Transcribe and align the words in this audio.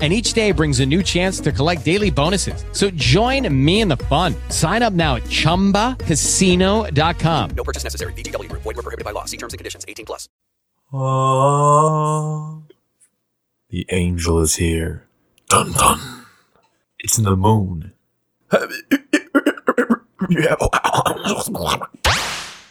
and 0.00 0.14
each 0.14 0.32
day 0.32 0.52
brings 0.52 0.80
a 0.80 0.86
new 0.86 1.02
chance 1.02 1.40
to 1.40 1.52
collect 1.52 1.84
daily 1.84 2.08
bonuses. 2.10 2.64
So 2.72 2.88
join 2.92 3.46
me 3.52 3.82
in 3.82 3.88
the 3.88 3.98
fun. 3.98 4.34
Sign 4.48 4.82
up 4.82 4.94
now 4.94 5.16
at 5.16 5.24
ChumbaCasino.com. 5.24 7.50
No 7.50 7.64
purchase 7.64 7.84
necessary. 7.84 8.14
VGW 8.14 8.48
Group. 8.48 8.62
Void 8.62 8.76
were 8.76 8.82
prohibited 8.82 9.04
by 9.04 9.10
law. 9.10 9.26
See 9.26 9.36
terms 9.36 9.52
and 9.52 9.58
conditions. 9.58 9.84
18 9.86 10.06
plus. 10.06 10.26
Ah, 10.92 12.56
the 13.68 13.86
angel 13.90 14.40
is 14.40 14.56
here. 14.56 15.06
Dun 15.48 15.70
dun. 15.72 16.00
It's 16.98 17.16
in 17.18 17.24
the 17.24 17.36
moon. 17.36 17.92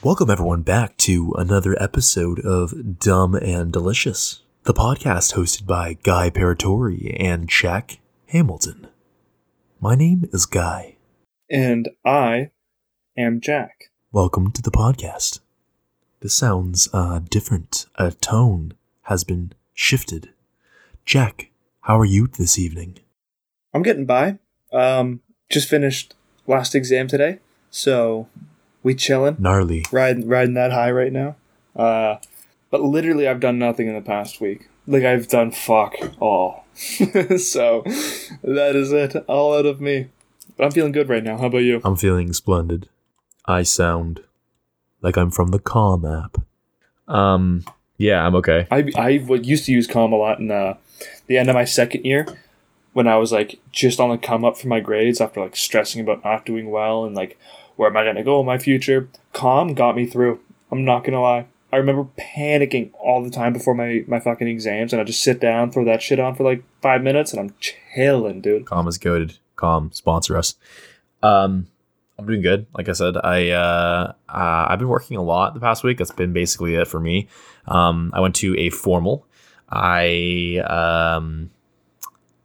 Welcome 0.03 0.29
everyone 0.29 0.63
back 0.63 0.97
to 0.97 1.33
another 1.37 1.81
episode 1.81 2.41
of 2.41 2.99
Dumb 2.99 3.35
and 3.35 3.71
Delicious, 3.71 4.41
the 4.69 4.73
podcast 4.75 5.33
hosted 5.33 5.65
by 5.65 5.97
Guy 6.03 6.29
Paratori 6.29 7.17
and 7.19 7.49
Jack 7.49 7.97
Hamilton. 8.27 8.85
My 9.81 9.95
name 9.95 10.29
is 10.31 10.45
Guy. 10.45 10.97
And 11.49 11.89
I 12.05 12.51
am 13.17 13.41
Jack. 13.41 13.85
Welcome 14.11 14.51
to 14.51 14.61
the 14.61 14.69
podcast. 14.69 15.39
This 16.19 16.35
sounds 16.35 16.87
uh, 16.93 17.21
different. 17.31 17.87
A 17.95 18.11
tone 18.11 18.75
has 19.05 19.23
been 19.23 19.53
shifted. 19.73 20.33
Jack, 21.03 21.49
how 21.81 21.97
are 21.97 22.05
you 22.05 22.27
this 22.27 22.59
evening? 22.59 22.99
I'm 23.73 23.81
getting 23.81 24.05
by. 24.05 24.37
Um, 24.71 25.21
just 25.49 25.67
finished 25.67 26.13
last 26.45 26.75
exam 26.75 27.07
today, 27.07 27.39
so 27.71 28.27
we 28.83 28.93
chilling, 28.93 29.37
Gnarly. 29.39 29.85
riding 29.91 30.27
riding 30.27 30.53
that 30.53 30.71
high 30.71 30.91
right 30.91 31.11
now. 31.11 31.37
Uh, 31.75 32.17
but 32.71 32.81
literally, 32.81 33.27
I've 33.27 33.39
done 33.39 33.59
nothing 33.59 33.87
in 33.87 33.95
the 33.95 34.01
past 34.01 34.41
week. 34.41 34.69
Like 34.87 35.03
I've 35.03 35.27
done 35.27 35.51
fuck 35.51 35.95
all. 36.19 36.65
so 36.73 37.83
that 38.43 38.73
is 38.75 38.91
it, 38.91 39.15
all 39.27 39.55
out 39.55 39.65
of 39.65 39.81
me. 39.81 40.09
But 40.57 40.65
I'm 40.65 40.71
feeling 40.71 40.91
good 40.91 41.09
right 41.09 41.23
now. 41.23 41.37
How 41.37 41.47
about 41.47 41.59
you? 41.59 41.81
I'm 41.83 41.95
feeling 41.95 42.33
splendid. 42.33 42.89
I 43.45 43.63
sound 43.63 44.23
like 45.01 45.17
I'm 45.17 45.31
from 45.31 45.49
the 45.49 45.59
Calm 45.59 46.05
app. 46.05 46.37
Um, 47.07 47.65
yeah, 47.97 48.25
I'm 48.25 48.35
okay. 48.35 48.67
I 48.71 48.91
I 48.95 49.23
would 49.27 49.45
used 49.45 49.65
to 49.65 49.71
use 49.71 49.87
Calm 49.87 50.13
a 50.13 50.15
lot 50.15 50.39
in 50.39 50.51
uh, 50.51 50.75
the 51.27 51.37
end 51.37 51.49
of 51.49 51.55
my 51.55 51.65
second 51.65 52.05
year 52.05 52.25
when 52.93 53.07
I 53.07 53.17
was 53.17 53.31
like 53.31 53.59
just 53.71 53.99
on 53.99 54.09
the 54.09 54.17
come 54.17 54.43
up 54.43 54.57
for 54.57 54.67
my 54.67 54.79
grades 54.79 55.21
after 55.21 55.41
like 55.41 55.55
stressing 55.55 56.01
about 56.01 56.23
not 56.23 56.45
doing 56.45 56.69
well 56.69 57.05
and 57.05 57.15
like 57.15 57.37
where 57.75 57.89
am 57.89 57.97
I 57.97 58.03
gonna 58.03 58.23
go 58.23 58.39
in 58.39 58.45
my 58.45 58.57
future. 58.57 59.09
Calm 59.33 59.73
got 59.73 59.95
me 59.95 60.05
through. 60.05 60.39
I'm 60.71 60.85
not 60.85 61.03
gonna 61.03 61.21
lie. 61.21 61.45
I 61.71 61.77
remember 61.77 62.07
panicking 62.17 62.91
all 62.99 63.23
the 63.23 63.29
time 63.29 63.53
before 63.53 63.75
my, 63.75 64.03
my 64.07 64.19
fucking 64.19 64.47
exams, 64.47 64.91
and 64.91 65.01
I 65.01 65.05
just 65.05 65.21
sit 65.21 65.39
down, 65.39 65.71
throw 65.71 65.85
that 65.85 66.01
shit 66.01 66.19
on 66.19 66.35
for 66.35 66.43
like 66.43 66.63
five 66.81 67.03
minutes, 67.03 67.31
and 67.31 67.39
I'm 67.39 67.55
chilling, 67.59 68.41
dude. 68.41 68.65
Calm 68.65 68.87
is 68.87 68.97
good. 68.97 69.37
Calm 69.55 69.91
sponsor 69.93 70.35
us. 70.37 70.55
Um, 71.21 71.67
I'm 72.17 72.25
doing 72.25 72.41
good. 72.41 72.65
Like 72.73 72.89
I 72.89 72.93
said, 72.93 73.15
I 73.17 73.49
uh, 73.51 74.13
uh, 74.27 74.67
I've 74.69 74.79
been 74.79 74.87
working 74.87 75.17
a 75.17 75.21
lot 75.21 75.53
the 75.53 75.59
past 75.59 75.83
week. 75.83 75.97
That's 75.97 76.11
been 76.11 76.33
basically 76.33 76.75
it 76.75 76.87
for 76.87 76.99
me. 76.99 77.27
Um, 77.67 78.11
I 78.13 78.19
went 78.19 78.35
to 78.37 78.57
a 78.57 78.69
formal. 78.71 79.25
I 79.69 80.57
um, 80.67 81.51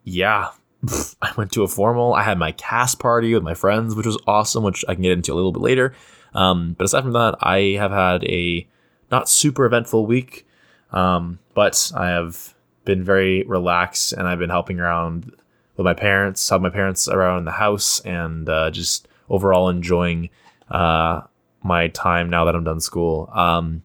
yeah, 0.04 0.50
I 1.22 1.32
went 1.36 1.50
to 1.52 1.62
a 1.62 1.68
formal. 1.68 2.14
I 2.14 2.22
had 2.22 2.38
my 2.38 2.52
cast 2.52 2.98
party 2.98 3.34
with 3.34 3.42
my 3.42 3.54
friends, 3.54 3.94
which 3.94 4.06
was 4.06 4.18
awesome, 4.26 4.64
which 4.64 4.84
I 4.88 4.94
can 4.94 5.02
get 5.02 5.12
into 5.12 5.32
a 5.32 5.34
little 5.34 5.52
bit 5.52 5.62
later. 5.62 5.94
Um, 6.34 6.74
but 6.76 6.84
aside 6.84 7.02
from 7.02 7.12
that, 7.12 7.36
I 7.40 7.76
have 7.78 7.90
had 7.90 8.24
a 8.24 8.66
not 9.14 9.28
super 9.28 9.64
eventful 9.64 10.06
week, 10.06 10.44
um, 10.92 11.38
but 11.54 11.92
I 11.94 12.08
have 12.08 12.54
been 12.84 13.04
very 13.04 13.44
relaxed 13.44 14.12
and 14.12 14.26
I've 14.26 14.40
been 14.40 14.50
helping 14.50 14.80
around 14.80 15.32
with 15.76 15.84
my 15.84 15.94
parents, 15.94 16.48
help 16.48 16.62
my 16.62 16.70
parents 16.70 17.06
around 17.08 17.44
the 17.44 17.52
house, 17.52 18.00
and 18.00 18.48
uh, 18.48 18.70
just 18.72 19.06
overall 19.28 19.68
enjoying 19.68 20.30
uh, 20.68 21.20
my 21.62 21.88
time 21.88 22.28
now 22.28 22.44
that 22.44 22.56
I'm 22.56 22.64
done 22.64 22.80
school. 22.80 23.30
Um, 23.32 23.82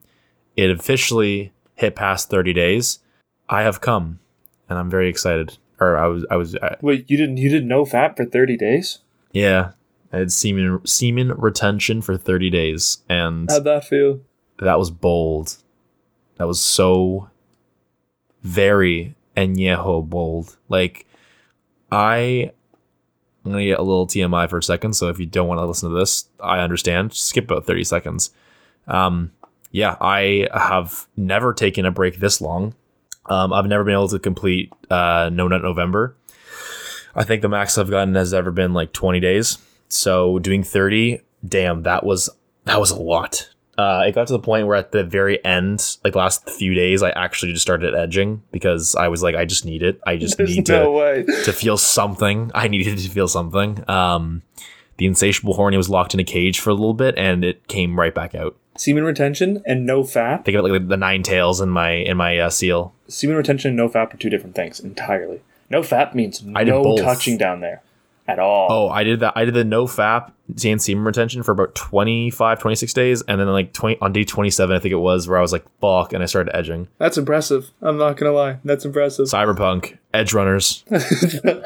it 0.56 0.72
officially 0.72 1.54
hit 1.76 1.96
past 1.96 2.30
30 2.32 2.54
days. 2.54 3.00
I 3.48 3.62
have 3.62 3.82
come, 3.82 4.20
and 4.68 4.80
I'm 4.80 4.90
very 4.90 5.10
excited. 5.10 5.58
Or 5.80 5.96
I 5.96 6.08
was, 6.08 6.26
I 6.32 6.38
was, 6.38 6.56
uh, 6.56 6.76
Wait, 6.82 7.06
you 7.10 7.18
didn't 7.18 7.38
you 7.38 7.50
didn't 7.50 7.70
no 7.70 7.86
fap 7.86 8.18
for 8.18 8.26
thirty 8.26 8.58
days? 8.58 9.00
yeah. 9.32 9.72
I 10.12 10.18
had 10.18 10.32
semen 10.32 10.82
semen 10.86 11.32
retention 11.38 12.02
for 12.02 12.18
30 12.18 12.50
days, 12.50 13.04
and 13.08 13.48
How'd 13.50 13.64
that 13.66 13.86
feel? 13.86 14.22
That 14.66 14.80
was 14.80 14.92
bold. 14.92 15.58
That 16.38 16.48
was 16.48 16.62
so 16.62 17.30
very 18.44 19.16
añejo 19.36 20.08
bold. 20.08 20.58
Like 20.70 21.06
I 21.92 22.52
I'm 23.46 23.52
gonna 23.52 23.66
get 23.66 23.80
a 23.80 23.84
little 23.84 24.08
TMI 24.08 24.50
for 24.50 24.58
a 24.58 24.64
second, 24.64 24.94
so 24.94 25.10
if 25.10 25.20
you 25.20 25.26
don't 25.26 25.48
want 25.48 25.60
to 25.60 25.66
listen 25.66 25.90
to 25.90 25.96
this, 25.96 26.26
I 26.40 26.60
understand. 26.60 27.14
Skip 27.14 27.46
about 27.46 27.66
30 27.66 27.84
seconds. 27.84 28.32
Um 28.88 29.32
yeah, 29.72 29.96
I 30.02 30.48
have 30.54 31.08
never 31.16 31.54
taken 31.54 31.86
a 31.86 31.92
break 31.92 32.20
this 32.20 32.42
long. 32.42 32.74
Um, 33.28 33.54
I've 33.54 33.68
never 33.68 33.84
been 33.84 33.94
able 33.94 34.08
to 34.10 34.20
complete 34.20 34.74
uh, 34.90 35.30
No 35.32 35.48
Nut 35.48 35.62
November. 35.62 36.16
I 37.16 37.24
think 37.24 37.42
the 37.42 37.50
max 37.50 37.78
I've 37.78 37.90
gotten 37.90 38.16
has 38.16 38.34
ever 38.34 38.52
been 38.52 38.74
like 38.74 38.94
20 38.94 39.20
days. 39.20 39.58
So 39.88 40.40
doing 40.40 40.64
30, 40.64 41.22
damn, 41.48 41.84
that 41.84 42.04
was 42.04 42.30
that 42.66 42.80
was 42.80 42.92
a 42.92 43.00
lot. 43.00 43.50
Uh, 43.80 44.04
it 44.06 44.14
got 44.14 44.28
to 44.28 44.34
the 44.34 44.40
point 44.40 44.68
where 44.68 44.76
at 44.76 44.92
the 44.92 45.06
very 45.06 45.44
end, 45.46 45.96
like 46.04 46.14
last 46.14 46.50
few 46.50 46.74
days, 46.74 47.02
I 47.02 47.12
actually 47.12 47.54
just 47.54 47.62
started 47.62 47.96
edging 47.96 48.44
because 48.52 48.94
I 48.94 49.08
was 49.08 49.24
like, 49.24 49.36
I 49.36 49.46
just 49.46 49.64
need 49.64 49.84
it. 49.84 50.02
I 50.06 50.18
just 50.18 50.38
There's 50.38 50.54
need 50.54 50.68
no 50.68 50.84
to 50.84 50.92
way. 50.92 51.24
to 51.46 51.54
feel 51.54 51.78
something. 51.78 52.52
I 52.54 52.68
needed 52.68 52.98
to 52.98 53.10
feel 53.10 53.30
something. 53.30 53.90
Um, 53.90 54.42
the 54.98 55.06
insatiable 55.06 55.54
horny 55.54 55.78
was 55.78 55.90
locked 55.90 56.14
in 56.14 56.20
a 56.20 56.26
cage 56.26 56.60
for 56.60 56.72
a 56.72 56.74
little 56.74 56.94
bit, 56.94 57.18
and 57.18 57.46
it 57.46 57.70
came 57.70 57.98
right 57.98 58.14
back 58.14 58.36
out. 58.36 58.58
Semen 58.78 59.06
retention 59.06 59.64
and 59.66 59.86
no 59.86 60.04
fap. 60.04 60.44
Think 60.44 60.58
of 60.58 60.66
it 60.66 60.74
like 60.74 60.88
the 60.90 60.98
nine 60.98 61.24
tails 61.24 61.62
in 61.62 61.70
my 61.70 61.92
in 61.92 62.18
my 62.18 62.38
uh, 62.38 62.50
seal. 62.50 62.94
Semen 63.08 63.38
retention 63.38 63.70
and 63.70 63.78
no 63.78 63.88
fap 63.88 64.14
are 64.14 64.18
two 64.18 64.30
different 64.30 64.58
things 64.58 64.82
entirely. 64.82 65.40
No 65.70 65.84
fap 65.84 66.14
means 66.14 66.44
I 66.54 66.66
no 66.66 66.98
touching 66.98 67.38
down 67.38 67.62
there 67.62 67.82
at 68.30 68.40
all. 68.40 68.68
Oh, 68.70 68.90
I 68.90 69.04
did 69.04 69.22
that. 69.22 69.34
I 69.36 69.46
did 69.46 69.54
the 69.54 69.64
no 69.64 69.86
fap 69.86 70.32
and 70.64 70.82
semen 70.82 71.04
retention 71.04 71.44
for 71.44 71.52
about 71.52 71.76
25, 71.76 72.60
26 72.60 72.94
days, 72.94 73.22
and 73.24 73.40
then 73.40 73.48
like 73.48 73.74
twenty 73.74 73.98
on 74.02 74.14
day 74.14 74.24
twenty 74.24 74.50
seven, 74.50 74.76
I 74.76 74.80
think 74.80 74.92
it 74.92 74.98
was, 74.98 75.28
where 75.28 75.38
I 75.38 75.42
was 75.42 75.52
like, 75.52 75.66
"Fuck," 75.80 76.14
and 76.14 76.24
I 76.24 76.26
started 76.26 76.56
edging. 76.56 76.88
That's 76.98 77.18
impressive. 77.18 77.72
I'm 77.82 77.98
not 77.98 78.18
gonna 78.18 78.32
lie. 78.32 78.58
That's 78.64 78.86
impressive. 78.86 79.28
Cyberpunk, 79.28 79.98
Edgerunners. 80.14 80.84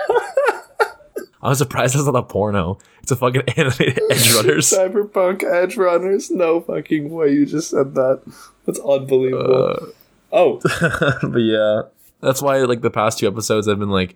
I 1.43 1.49
was 1.49 1.57
surprised 1.57 1.93
it's 1.93 2.05
not 2.05 2.15
a 2.15 2.23
porno. 2.23 2.77
It's 3.01 3.11
a 3.11 3.17
fucking 3.17 3.41
animated 3.57 3.99
Edgerunners. 4.09 4.73
Cyberpunk 4.73 5.41
Edgerunners. 5.41 6.31
No 6.31 6.61
fucking 6.61 7.09
way 7.09 7.33
you 7.33 7.45
just 7.45 7.69
said 7.69 7.95
that. 7.95 8.21
That's 8.65 8.79
unbelievable. 8.79 9.65
Uh, 9.65 9.85
oh, 10.31 10.61
but 11.21 11.39
yeah, 11.39 11.81
that's 12.21 12.41
why 12.41 12.59
like 12.59 12.79
the 12.79 12.89
past 12.89 13.19
two 13.19 13.27
episodes 13.27 13.67
have 13.67 13.77
been 13.77 13.89
like 13.89 14.15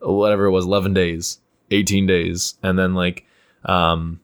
whatever 0.00 0.46
it 0.46 0.50
was, 0.50 0.64
eleven 0.64 0.94
days, 0.94 1.40
eighteen 1.72 2.06
days, 2.06 2.54
and 2.62 2.78
then 2.78 2.94
like 2.94 3.24
um 3.64 4.20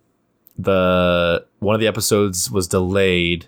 the 0.58 1.44
one 1.60 1.74
of 1.74 1.80
the 1.80 1.86
episodes 1.86 2.50
was 2.50 2.66
delayed 2.66 3.46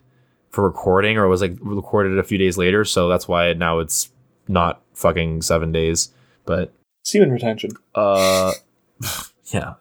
for 0.50 0.64
recording 0.64 1.16
or 1.16 1.28
was 1.28 1.40
like 1.40 1.56
recorded 1.60 2.18
a 2.18 2.24
few 2.24 2.38
days 2.38 2.56
later, 2.58 2.84
so 2.84 3.08
that's 3.08 3.28
why 3.28 3.52
now 3.52 3.78
it's 3.78 4.10
not 4.48 4.82
fucking 4.94 5.42
seven 5.42 5.72
days. 5.72 6.10
But 6.44 6.72
semen 7.04 7.30
retention. 7.30 7.70
uh, 7.94 8.52
yeah, 9.46 9.74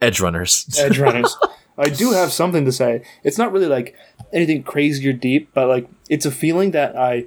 Edgerunners. 0.00 0.78
Edge 0.78 0.98
Runners. 1.00 1.36
I 1.78 1.88
do 1.88 2.12
have 2.12 2.32
something 2.32 2.64
to 2.64 2.72
say. 2.72 3.02
It's 3.24 3.38
not 3.38 3.52
really 3.52 3.66
like 3.66 3.94
anything 4.32 4.62
crazy 4.62 5.08
or 5.08 5.12
deep, 5.12 5.50
but 5.54 5.68
like 5.68 5.88
it's 6.08 6.26
a 6.26 6.30
feeling 6.30 6.72
that 6.72 6.96
I 6.96 7.26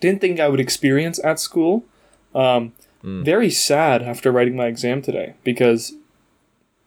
didn't 0.00 0.20
think 0.20 0.40
I 0.40 0.48
would 0.48 0.60
experience 0.60 1.22
at 1.22 1.38
school. 1.38 1.84
Um, 2.34 2.72
Very 3.04 3.50
sad 3.50 4.02
after 4.02 4.32
writing 4.32 4.56
my 4.56 4.66
exam 4.66 5.02
today 5.02 5.34
because. 5.44 5.92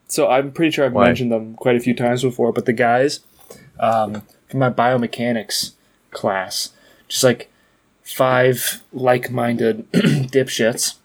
So 0.09 0.29
I'm 0.29 0.51
pretty 0.51 0.71
sure 0.71 0.85
I've 0.85 0.93
Why? 0.93 1.05
mentioned 1.07 1.31
them 1.31 1.53
quite 1.55 1.75
a 1.75 1.79
few 1.81 1.93
times 1.93 2.23
before, 2.23 2.51
but 2.53 2.65
the 2.65 2.73
guys 2.73 3.19
um, 3.79 4.23
from 4.49 4.59
my 4.61 4.69
biomechanics 4.69 5.73
class, 6.11 6.71
just 7.09 7.23
like 7.25 7.51
five 8.03 8.83
like-minded 8.93 9.91
dipshits 9.91 10.95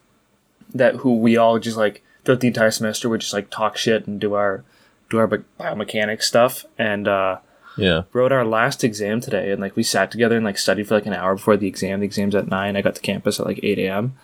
that 0.73 0.97
who 0.97 1.19
we 1.19 1.37
all 1.37 1.59
just 1.59 1.77
like 1.77 2.03
throughout 2.25 2.41
the 2.41 2.47
entire 2.47 2.71
semester 2.71 3.09
would 3.09 3.21
just 3.21 3.33
like 3.33 3.51
talk 3.51 3.77
shit 3.77 4.07
and 4.07 4.21
do 4.21 4.35
our 4.35 4.63
do 5.11 5.19
our 5.19 5.27
biomechanics 5.29 6.23
stuff 6.23 6.65
and 6.79 7.09
uh 7.09 7.39
Yeah. 7.77 8.03
wrote 8.13 8.31
our 8.33 8.45
last 8.45 8.85
exam 8.85 9.21
today 9.21 9.51
and 9.51 9.61
like 9.61 9.75
we 9.75 9.83
sat 9.83 10.11
together 10.13 10.37
and 10.37 10.45
like 10.45 10.59
studied 10.59 10.87
for 10.87 10.95
like 10.95 11.07
an 11.07 11.13
hour 11.13 11.35
before 11.35 11.57
the 11.57 11.67
exam 11.67 12.01
the 12.01 12.07
exam's 12.07 12.35
at 12.37 12.47
9 12.49 12.77
i 12.77 12.81
got 12.81 12.95
to 12.95 13.01
campus 13.01 13.41
at 13.41 13.47
like 13.47 13.61
8 13.63 13.79
a.m 13.81 14.15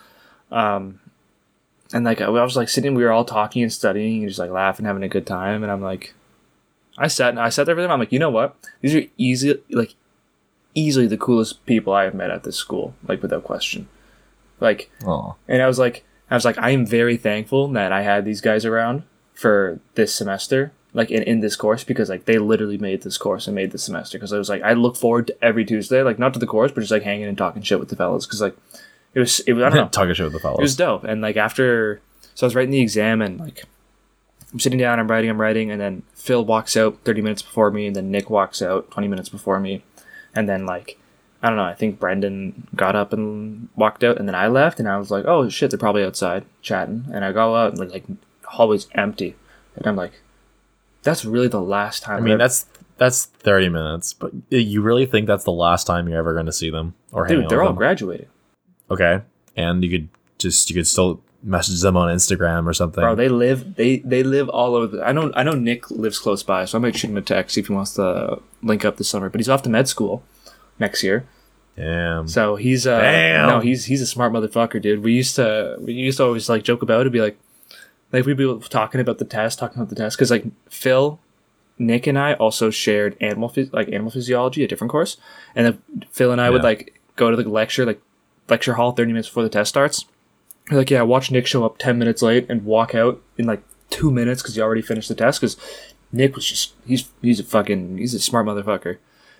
um 0.51 1.01
and 1.93 2.05
like 2.05 2.21
i 2.21 2.29
was 2.29 2.57
like 2.57 2.69
sitting 2.69 2.95
we 2.95 3.03
were 3.05 3.13
all 3.13 3.25
talking 3.25 3.63
and 3.63 3.73
studying 3.73 4.21
and 4.23 4.29
just 4.29 4.39
like 4.39 4.51
laughing 4.51 4.87
having 4.87 5.03
a 5.03 5.09
good 5.09 5.27
time 5.27 5.63
and 5.63 5.71
i'm 5.73 5.81
like 5.83 6.15
i 6.97 7.07
sat 7.07 7.31
and 7.31 7.41
i 7.41 7.49
sat 7.49 7.67
there 7.67 7.75
with 7.77 7.85
them 7.85 7.91
i'm 7.91 7.99
like 8.01 8.13
you 8.13 8.19
know 8.19 8.31
what 8.31 8.57
these 8.81 8.95
are 8.95 9.03
easy 9.17 9.55
like 9.71 9.95
easily 10.75 11.07
the 11.07 11.17
coolest 11.17 11.65
people 11.67 11.93
i 11.93 12.05
have 12.05 12.15
met 12.15 12.31
at 12.31 12.45
this 12.45 12.57
school 12.57 12.95
like 13.07 13.23
without 13.23 13.45
question 13.45 13.89
like 14.61 14.91
Oh. 15.07 15.37
and 15.47 15.63
I 15.63 15.69
was 15.69 15.79
like, 15.79 16.05
I 16.31 16.35
was 16.35 16.45
like, 16.45 16.59
I 16.59 16.71
am 16.71 16.85
very 16.85 17.17
thankful 17.17 17.69
that 17.69 17.93
I 17.93 18.03
had 18.03 18.25
these 18.25 18.41
guys 18.41 18.65
around 18.65 19.05
for 19.33 19.79
this 19.95 20.13
semester, 20.13 20.73
like 20.93 21.13
in, 21.13 21.23
in 21.23 21.39
this 21.41 21.55
course, 21.55 21.85
because 21.85 22.09
like 22.11 22.25
they 22.25 22.39
literally 22.39 22.77
made 22.77 23.03
this 23.03 23.17
course 23.19 23.47
and 23.47 23.55
made 23.55 23.71
this 23.71 23.85
semester. 23.85 24.19
Because 24.19 24.33
I 24.33 24.39
was 24.39 24.49
like, 24.49 24.63
I 24.65 24.73
look 24.73 24.97
forward 24.97 25.29
to 25.29 25.37
every 25.45 25.65
Tuesday, 25.65 26.03
like 26.03 26.19
not 26.19 26.35
to 26.35 26.41
the 26.41 26.47
course, 26.47 26.73
but 26.73 26.81
just 26.81 26.91
like 26.91 27.05
hanging 27.05 27.29
and 27.29 27.39
talking 27.39 27.63
shit 27.63 27.79
with 27.79 27.89
the 27.89 27.95
fellas. 27.95 28.27
Because 28.27 28.41
like 28.41 28.57
it 29.15 29.21
was, 29.21 29.41
it 29.41 29.53
was, 29.55 29.63
I 29.65 29.69
don't 29.71 29.77
know, 29.77 29.89
Talking 29.89 30.15
shit 30.15 30.25
with 30.25 30.33
the 30.35 30.39
fellas. 30.39 30.59
it 30.59 30.63
was 30.63 30.77
dope. 30.77 31.05
And 31.05 31.21
like 31.21 31.37
after, 31.37 32.01
so 32.35 32.47
I 32.47 32.49
was 32.49 32.55
writing 32.55 32.71
the 32.71 32.81
exam 32.81 33.21
and 33.23 33.39
like 33.41 33.65
I'm 34.53 34.61
sitting 34.61 34.79
down, 34.79 34.99
I'm 34.99 35.09
writing, 35.09 35.29
I'm 35.31 35.41
writing, 35.41 35.71
and 35.71 35.81
then 35.81 36.03
Phil 36.15 36.45
walks 36.45 36.77
out 36.77 36.99
30 37.05 37.21
minutes 37.23 37.43
before 37.43 37.71
me, 37.71 37.87
and 37.87 37.95
then 37.95 38.11
Nick 38.11 38.31
walks 38.31 38.63
out 38.63 38.91
20 38.91 39.07
minutes 39.09 39.29
before 39.29 39.61
me, 39.61 39.83
and 40.35 40.49
then 40.49 40.65
like 40.67 40.99
I 41.43 41.49
don't 41.49 41.57
know, 41.57 41.65
I 41.65 41.75
think 41.75 42.01
Brendan 42.01 42.67
got 42.75 42.97
up 42.97 43.13
and 43.13 43.69
walked 43.77 44.03
out, 44.03 44.17
and 44.19 44.27
then 44.27 44.35
I 44.35 44.49
left, 44.49 44.81
and 44.81 44.89
I 44.89 44.97
was 44.97 45.11
like, 45.11 45.25
oh 45.27 45.49
shit, 45.51 45.71
they're 45.71 45.79
probably 45.79 46.03
outside 46.03 46.45
chatting, 46.63 47.05
and 47.13 47.25
I 47.25 47.33
go 47.33 47.55
out 47.57 47.71
and 47.73 47.79
like, 47.79 47.91
like 47.91 48.05
hallway's 48.45 48.89
empty, 48.93 49.37
and 49.77 49.87
I'm 49.87 49.97
like, 49.97 50.13
that's 51.03 51.25
really 51.25 51.49
the 51.49 51.61
last 51.61 52.03
time. 52.03 52.17
I 52.17 52.21
mean, 52.21 52.33
I've- 52.35 52.39
that's 52.39 52.67
that's 52.97 53.27
thirty 53.27 53.69
minutes, 53.69 54.13
but 54.15 54.33
eh, 54.51 54.57
you 54.57 54.81
really 54.83 55.05
think 55.07 55.27
that's 55.27 55.45
the 55.45 55.53
last 55.53 55.87
time 55.87 56.09
you're 56.09 56.19
ever 56.19 56.33
going 56.33 56.47
to 56.47 56.53
see 56.53 56.71
them 56.71 56.95
or 57.13 57.27
hang 57.27 57.43
dude, 57.43 57.51
they're 57.51 57.63
all 57.63 57.69
them? 57.69 57.77
graduating, 57.77 58.27
Okay, 58.91 59.21
and 59.57 59.83
you 59.85 59.91
could 59.91 60.09
just 60.39 60.71
you 60.71 60.77
could 60.77 60.87
still 60.87 61.21
message 61.43 61.81
them 61.83 61.97
on 61.97 62.15
Instagram 62.15 62.67
or 62.67 62.73
something. 62.73 63.03
bro. 63.03 63.15
They 63.15 63.29
live, 63.29 63.77
they 63.77 63.99
they 63.99 64.23
live 64.23 64.49
all 64.49 64.75
over. 64.75 64.87
The, 64.89 65.03
I 65.07 65.13
know, 65.13 65.33
I 65.35 65.43
know 65.43 65.53
Nick 65.53 65.91
lives 65.91 66.19
close 66.19 66.43
by, 66.43 66.65
so 66.65 66.79
I 66.79 66.81
might 66.81 66.97
shoot 66.97 67.11
him 67.11 67.17
a 67.17 67.23
text 67.23 67.55
see 67.55 67.61
if 67.61 67.69
he 67.69 67.73
wants 67.73 67.95
to 67.95 68.41
link 68.63 68.85
up 68.85 68.97
this 68.97 69.09
summer. 69.09 69.29
But 69.29 69.41
he's 69.41 69.49
off 69.49 69.63
to 69.63 69.71
med 69.71 69.89
school 69.89 70.23
next 70.79 71.03
year. 71.03 71.27
Damn. 71.77 72.27
So 72.27 72.57
he's 72.57 72.87
uh 72.87 73.01
Damn. 73.01 73.49
no, 73.49 73.61
he's 73.61 73.85
he's 73.85 74.03
a 74.03 74.07
smart 74.07 74.33
motherfucker, 74.33 74.83
dude. 74.83 75.03
We 75.05 75.13
used 75.13 75.37
to 75.37 75.77
we 75.81 75.93
used 75.93 76.19
to 76.19 76.25
always 76.25 76.49
like 76.49 76.65
joke 76.65 76.83
about 76.83 77.07
it, 77.07 77.11
be 77.13 77.21
like 77.21 77.39
like 78.13 78.27
we'd 78.27 78.37
be 78.37 78.59
talking 78.69 79.01
about 79.01 79.19
the 79.19 79.25
test, 79.25 79.61
talking 79.61 79.79
about 79.81 79.89
the 79.91 79.95
test 79.95 80.19
cuz 80.19 80.31
like 80.31 80.45
Phil, 80.69 81.21
Nick 81.79 82.09
and 82.09 82.19
I 82.19 82.35
also 82.35 82.71
shared 82.71 83.17
animal 83.21 83.49
phys- 83.49 83.73
like 83.73 83.89
animal 83.89 84.11
physiology, 84.11 84.65
a 84.65 84.69
different 84.69 84.91
course. 84.91 85.19
And 85.55 85.67
then 85.67 85.83
Phil 86.11 86.33
and 86.33 86.41
I 86.41 86.51
would 86.51 86.65
like 86.65 87.01
go 87.15 87.31
to 87.31 87.37
the 87.37 87.49
lecture 87.49 87.87
like 87.87 88.01
lecture 88.49 88.75
hall 88.75 88.93
30 88.93 89.13
minutes 89.13 89.29
before 89.29 89.43
the 89.43 89.49
test 89.49 89.69
starts. 89.71 90.05
We're 90.71 90.79
like, 90.79 90.91
yeah, 90.91 91.03
watch 91.03 91.31
Nick 91.31 91.47
show 91.47 91.65
up 91.65 91.79
10 91.79 91.99
minutes 91.99 92.23
late 92.23 92.47
and 92.49 92.65
walk 92.65 92.95
out 92.95 93.23
in 93.37 93.47
like 93.47 93.63
2 93.91 94.11
minutes 94.11 94.43
cuz 94.43 94.55
he 94.55 94.61
already 94.61 94.83
finished 94.83 95.09
the 95.09 95.15
test 95.15 95.41
cuz 95.41 95.57
Nick 96.13 96.35
was 96.35 96.47
just 96.47 96.75
he's 96.87 97.09
he's 97.23 97.41
a 97.41 97.45
fucking 97.45 97.99
he's 97.99 98.15
a 98.15 98.21
smart 98.21 98.47
motherfucker. 98.47 98.99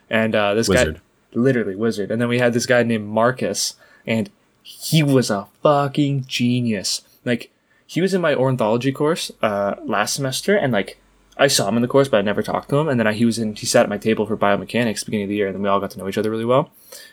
And 0.09 0.35
uh 0.35 0.55
this 0.55 0.69
guy 0.69 1.01
literally 1.35 1.77
wizard. 1.77 2.11
And 2.11 2.21
then 2.21 2.29
we 2.29 2.39
had 2.39 2.53
this 2.53 2.67
guy 2.67 2.83
named 2.83 3.07
Marcus, 3.07 3.75
and 4.07 4.31
he 4.63 5.03
was 5.03 5.31
a 5.31 5.47
fucking 5.63 6.25
genius. 6.27 7.03
Like 7.25 7.51
he 7.87 8.01
was 8.01 8.15
in 8.15 8.21
my 8.21 8.35
ornithology 8.35 8.93
course 8.93 9.31
uh, 9.43 9.75
last 9.85 10.15
semester, 10.15 10.57
and 10.57 10.73
like 10.73 10.99
I 11.37 11.47
saw 11.47 11.69
him 11.69 11.77
in 11.77 11.83
the 11.83 11.89
course, 11.89 12.09
but 12.09 12.19
I 12.19 12.23
never 12.23 12.43
talked 12.43 12.69
to 12.71 12.77
him. 12.77 12.89
And 12.89 12.99
then 12.99 13.07
I, 13.07 13.13
he 13.13 13.25
was 13.25 13.39
in, 13.39 13.55
he 13.55 13.67
sat 13.67 13.85
at 13.85 13.89
my 13.89 13.99
table 13.99 14.27
for 14.27 14.37
biomechanics 14.37 15.05
beginning 15.05 15.25
of 15.25 15.29
the 15.31 15.37
year, 15.37 15.47
and 15.47 15.55
then 15.55 15.63
we 15.63 15.69
all 15.69 15.81
got 15.81 15.91
to 15.93 15.99
know 15.99 16.09
each 16.09 16.19
other 16.19 16.31
really 16.31 16.45
well. 16.45 16.71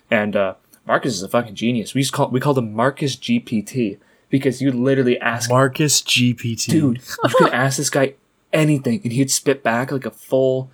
And 0.09 0.35
uh, 0.35 0.55
Marcus 0.87 1.13
is 1.15 1.23
a 1.23 1.29
fucking 1.29 1.55
genius. 1.55 1.93
We 1.93 1.99
used 1.99 2.11
to 2.11 2.17
call 2.17 2.29
we 2.29 2.39
called 2.39 2.57
him 2.57 2.73
Marcus 2.73 3.15
GPT 3.15 3.97
because 4.29 4.61
you 4.61 4.71
literally 4.71 5.19
ask 5.19 5.49
Marcus 5.49 6.01
GPT. 6.01 6.67
dude, 6.67 7.01
you 7.23 7.29
could 7.35 7.53
ask 7.53 7.77
this 7.77 7.89
guy 7.89 8.15
anything, 8.53 9.01
and 9.03 9.13
he'd 9.13 9.31
spit 9.31 9.63
back 9.63 9.91
like 9.91 10.05
a 10.05 10.11
full 10.11 10.71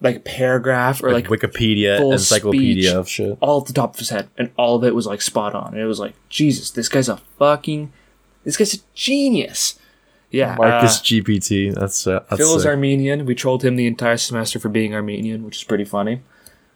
like 0.00 0.24
paragraph 0.24 1.02
or 1.02 1.10
like, 1.12 1.28
like 1.30 1.40
Wikipedia, 1.40 2.12
encyclopedia 2.12 2.98
of 2.98 3.08
shit. 3.08 3.38
all 3.40 3.60
at 3.60 3.66
the 3.66 3.72
top 3.72 3.94
of 3.94 3.98
his 3.98 4.10
head, 4.10 4.28
and 4.36 4.50
all 4.56 4.76
of 4.76 4.84
it 4.84 4.94
was 4.94 5.06
like 5.06 5.22
spot 5.22 5.54
on. 5.54 5.72
And 5.72 5.82
it 5.82 5.86
was 5.86 6.00
like, 6.00 6.14
Jesus, 6.28 6.70
this 6.70 6.88
guy's 6.88 7.08
a 7.08 7.16
fucking, 7.38 7.92
this 8.44 8.56
guy's 8.56 8.74
a 8.74 8.78
genius. 8.94 9.78
Yeah, 10.30 10.56
Marcus 10.58 10.98
uh, 10.98 11.02
GPT. 11.02 11.74
That's 11.74 12.06
uh, 12.06 12.24
that's 12.28 12.36
Phil 12.40 12.56
is 12.56 12.62
sick. 12.62 12.68
Armenian. 12.68 13.26
We 13.26 13.34
trolled 13.34 13.64
him 13.64 13.76
the 13.76 13.86
entire 13.86 14.16
semester 14.16 14.58
for 14.58 14.68
being 14.68 14.94
Armenian, 14.94 15.44
which 15.44 15.56
is 15.56 15.64
pretty 15.64 15.84
funny. 15.84 16.22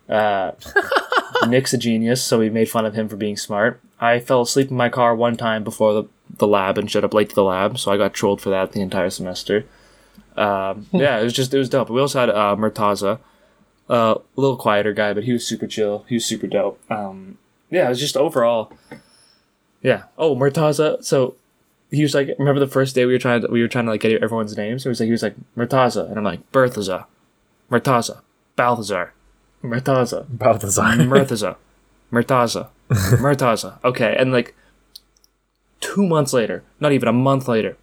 Uh, 0.09 0.53
Nick's 1.49 1.73
a 1.73 1.79
genius, 1.79 2.23
so 2.23 2.39
we 2.39 2.51
made 2.51 2.71
fun 2.71 2.87
of 2.87 2.95
him 2.95 3.09
for 3.09 3.17
being 3.17 3.37
smart. 3.37 3.81
I 3.99 4.19
fell 4.21 4.43
asleep 4.43 4.71
in 4.71 4.77
my 4.77 4.89
car 4.89 5.15
one 5.15 5.37
time 5.37 5.65
before 5.65 5.93
the, 5.93 6.05
the 6.39 6.47
lab 6.47 6.79
and 6.79 6.91
showed 6.91 7.05
up 7.05 7.15
late 7.15 7.31
to 7.31 7.35
the 7.35 7.45
lab, 7.45 7.79
so 7.79 7.91
I 7.91 7.97
got 7.97 8.15
trolled 8.15 8.41
for 8.41 8.51
that 8.51 8.73
the 8.73 8.81
entire 8.81 9.11
semester. 9.11 9.65
Um, 10.37 10.87
yeah, 10.93 11.19
it 11.19 11.25
was 11.25 11.33
just 11.33 11.53
it 11.53 11.59
was 11.59 11.69
dope. 11.69 11.91
We 11.91 12.01
also 12.01 12.21
had 12.21 12.31
uh, 12.31 12.57
Murtaza, 12.57 13.19
uh, 13.89 14.15
a 14.37 14.41
little 14.41 14.57
quieter 14.57 14.93
guy, 14.93 15.13
but 15.13 15.25
he 15.25 15.33
was 15.33 15.47
super 15.47 15.67
chill. 15.67 16.05
He 16.09 16.17
was 16.17 16.25
super 16.25 16.47
dope. 16.47 16.81
Um, 16.91 17.39
yeah, 17.71 17.87
it 17.87 17.91
was 17.91 18.01
just 18.01 18.17
overall. 18.17 18.73
Yeah. 19.83 20.05
Oh, 20.17 20.37
Murtaza. 20.37 21.03
So 21.05 21.35
he 21.91 22.03
was 22.03 22.15
like, 22.15 22.29
remember 22.39 22.61
the 22.61 22.67
first 22.67 22.95
day 22.95 23.05
we 23.05 23.13
were 23.13 23.19
trying 23.19 23.43
to 23.43 23.49
we 23.49 23.63
were 23.63 23.69
trying 23.69 23.87
to 23.87 23.91
like 23.91 24.01
get 24.01 24.23
everyone's 24.23 24.57
names. 24.57 24.85
He 24.85 24.89
was 24.89 25.01
like 25.01 25.07
he 25.07 25.13
was 25.13 25.23
like 25.23 25.35
Murtaza, 25.57 26.09
and 26.09 26.19
I'm 26.19 26.25
like 26.25 26.51
Berthaza, 26.53 27.07
Murtaza, 27.71 28.21
Balthazar, 28.57 29.13
Murtaza, 29.63 30.27
Balthazar. 30.29 30.83
Murtaza, 30.97 31.57
Murtaza, 32.13 32.69
Murtaza. 32.91 33.79
Okay, 33.85 34.17
and 34.19 34.33
like 34.33 34.55
two 35.81 36.07
months 36.07 36.33
later, 36.33 36.63
not 36.81 36.93
even 36.93 37.09
a 37.09 37.13
month 37.13 37.49
later, 37.49 37.77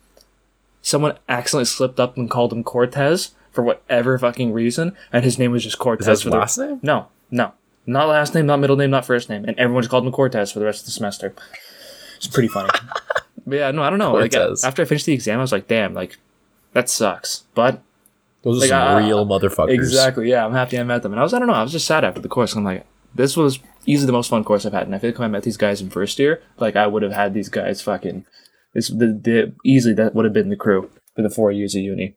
someone 0.81 1.17
accidentally 1.29 1.65
slipped 1.65 1.99
up 1.99 2.17
and 2.17 2.29
called 2.29 2.51
him 2.53 2.63
Cortez 2.63 3.31
for 3.51 3.63
whatever 3.63 4.17
fucking 4.17 4.53
reason, 4.53 4.95
and 5.11 5.23
his 5.23 5.37
name 5.39 5.51
was 5.51 5.63
just 5.63 5.79
Cortez. 5.79 6.01
Is 6.01 6.05
that 6.05 6.11
his 6.11 6.21
for 6.23 6.29
the- 6.31 6.37
last 6.37 6.57
name? 6.57 6.79
No, 6.81 7.07
no, 7.31 7.53
not 7.85 8.07
last 8.07 8.33
name, 8.33 8.45
not 8.45 8.59
middle 8.59 8.75
name, 8.75 8.89
not 8.89 9.05
first 9.05 9.29
name, 9.29 9.45
and 9.45 9.57
everyone 9.59 9.83
just 9.83 9.91
called 9.91 10.05
him 10.05 10.11
Cortez 10.11 10.51
for 10.51 10.59
the 10.59 10.65
rest 10.65 10.81
of 10.81 10.85
the 10.85 10.91
semester. 10.91 11.33
It's 12.17 12.27
pretty 12.27 12.47
funny. 12.49 12.69
but 13.45 13.55
yeah, 13.55 13.71
no, 13.71 13.83
I 13.83 13.89
don't 13.89 13.99
know. 13.99 14.13
Like 14.13 14.33
after 14.35 14.81
I 14.81 14.85
finished 14.85 15.05
the 15.05 15.13
exam, 15.13 15.39
I 15.39 15.41
was 15.43 15.51
like, 15.51 15.67
damn, 15.67 15.93
like 15.93 16.17
that 16.73 16.89
sucks. 16.89 17.43
But 17.53 17.81
Those 18.43 18.57
are 18.57 18.59
Like, 18.61 18.69
some 18.69 18.87
uh, 18.87 18.99
real 18.99 19.25
motherfuckers. 19.25 19.73
Exactly. 19.73 20.29
Yeah, 20.29 20.45
I'm 20.45 20.53
happy 20.53 20.79
I 20.79 20.83
met 20.83 21.03
them. 21.03 21.13
And 21.13 21.19
I 21.19 21.23
was, 21.23 21.33
I 21.33 21.39
don't 21.39 21.47
know, 21.47 21.53
I 21.53 21.63
was 21.63 21.71
just 21.71 21.87
sad 21.87 22.03
after 22.03 22.21
the 22.21 22.27
course. 22.27 22.55
I'm 22.55 22.63
like, 22.63 22.85
this 23.15 23.35
was 23.35 23.59
easily 23.85 24.05
the 24.05 24.13
most 24.13 24.29
fun 24.29 24.43
course 24.43 24.65
I've 24.65 24.73
had. 24.73 24.85
And 24.85 24.95
I 24.95 24.99
feel 24.99 25.09
like 25.09 25.15
if 25.15 25.21
I 25.21 25.27
met 25.27 25.43
these 25.43 25.57
guys 25.57 25.81
in 25.81 25.89
first 25.89 26.19
year, 26.19 26.41
like 26.57 26.75
I 26.75 26.87
would 26.87 27.03
have 27.03 27.13
had 27.13 27.33
these 27.33 27.49
guys 27.49 27.81
fucking, 27.81 28.25
this 28.73 28.89
the, 28.89 29.07
the 29.07 29.53
easily 29.65 29.95
that 29.95 30.13
would 30.13 30.25
have 30.25 30.33
been 30.33 30.49
the 30.49 30.55
crew 30.55 30.89
for 31.15 31.21
the 31.21 31.29
four 31.29 31.51
years 31.51 31.75
of 31.75 31.81
uni. 31.81 32.15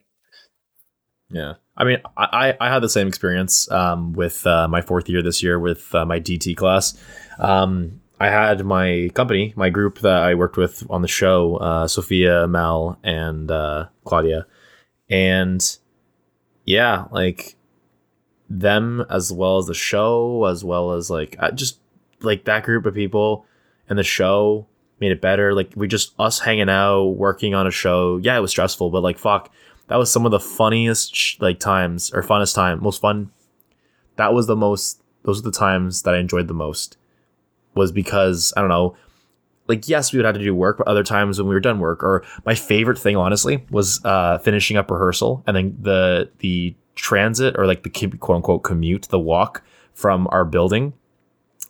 Yeah. 1.31 1.55
I 1.77 1.85
mean, 1.85 1.99
I, 2.17 2.55
I 2.61 2.69
had 2.69 2.81
the 2.81 2.89
same 2.89 3.07
experience 3.09 3.71
um, 3.71 4.13
with 4.13 4.47
uh, 4.47 4.69
my 4.69 4.83
fourth 4.83 5.09
year 5.09 5.23
this 5.23 5.43
year 5.43 5.59
with 5.59 5.95
uh, 5.95 6.05
my 6.05 6.21
DT 6.21 6.57
class. 6.57 6.99
Um, 7.39 8.03
I 8.19 8.29
had 8.29 8.67
my 8.67 9.11
company, 9.15 9.55
my 9.57 9.71
group 9.71 10.01
that 10.01 10.23
I 10.23 10.35
worked 10.35 10.59
with 10.59 10.85
on 10.91 11.01
the 11.01 11.09
show, 11.09 11.57
uh, 11.57 11.87
Sophia, 11.89 12.47
Mel, 12.47 12.99
and 13.03 13.51
uh, 13.51 13.87
Claudia. 14.05 14.47
And 15.09 15.65
yeah, 16.65 17.07
like 17.11 17.57
them 18.49 19.05
as 19.09 19.33
well 19.33 19.59
as 19.59 19.67
the 19.67 19.75
show, 19.75 20.45
as 20.45 20.65
well 20.65 20.93
as 20.93 21.11
like 21.11 21.37
uh, 21.39 21.51
just 21.53 21.79
like 22.21 22.45
that 22.45 22.65
group 22.65 22.87
of 22.87 22.95
people 22.95 23.47
and 23.89 23.99
the 23.99 24.05
show 24.05 24.67
made 25.01 25.13
it 25.13 25.21
better. 25.21 25.55
Like 25.55 25.73
we 25.75 25.89
just 25.89 26.15
us 26.19 26.41
hanging 26.41 26.69
out, 26.69 27.17
working 27.17 27.55
on 27.55 27.67
a 27.67 27.71
show. 27.71 28.19
Yeah, 28.19 28.37
it 28.37 28.41
was 28.41 28.51
stressful, 28.51 28.91
but 28.91 29.03
like 29.03 29.19
fuck, 29.19 29.51
that 29.89 29.97
was 29.97 30.11
some 30.11 30.25
of 30.25 30.33
the 30.33 30.41
funniest 30.41 31.41
like 31.41 31.59
times 31.59 32.13
or 32.13 32.23
funnest 32.23 32.55
time, 32.55 32.83
most 32.83 33.01
fun. 33.01 33.31
That 34.17 34.33
was 34.35 34.47
the 34.47 34.57
most. 34.57 35.03
Those 35.23 35.41
are 35.41 35.51
the 35.51 35.53
times 35.53 36.03
that 36.03 36.15
I 36.15 36.19
enjoyed 36.19 36.49
the 36.49 36.55
most. 36.55 36.97
Was 37.75 37.93
because 37.93 38.53
I 38.57 38.61
don't 38.61 38.69
know, 38.69 38.97
like 39.71 39.89
yes, 39.89 40.13
we 40.13 40.19
would 40.19 40.27
have 40.27 40.35
to 40.35 40.43
do 40.43 40.55
work, 40.55 40.79
but 40.79 40.87
other 40.87 41.03
times 41.03 41.39
when 41.39 41.49
we 41.49 41.55
were 41.55 41.61
done 41.61 41.79
work, 41.79 42.03
or 42.03 42.25
my 42.45 42.55
favorite 42.55 42.99
thing 42.99 43.17
honestly 43.17 43.65
was 43.71 44.05
uh, 44.05 44.39
finishing 44.39 44.77
up 44.77 44.91
rehearsal 44.91 45.43
and 45.47 45.57
then 45.57 45.77
the 45.81 46.31
the 46.39 46.75
transit 46.95 47.57
or 47.57 47.67
like 47.67 47.83
the 47.83 47.91
quote 47.91 48.37
unquote 48.37 48.63
commute, 48.63 49.09
the 49.09 49.19
walk 49.19 49.63
from 49.95 50.29
our 50.31 50.45
building 50.45 50.93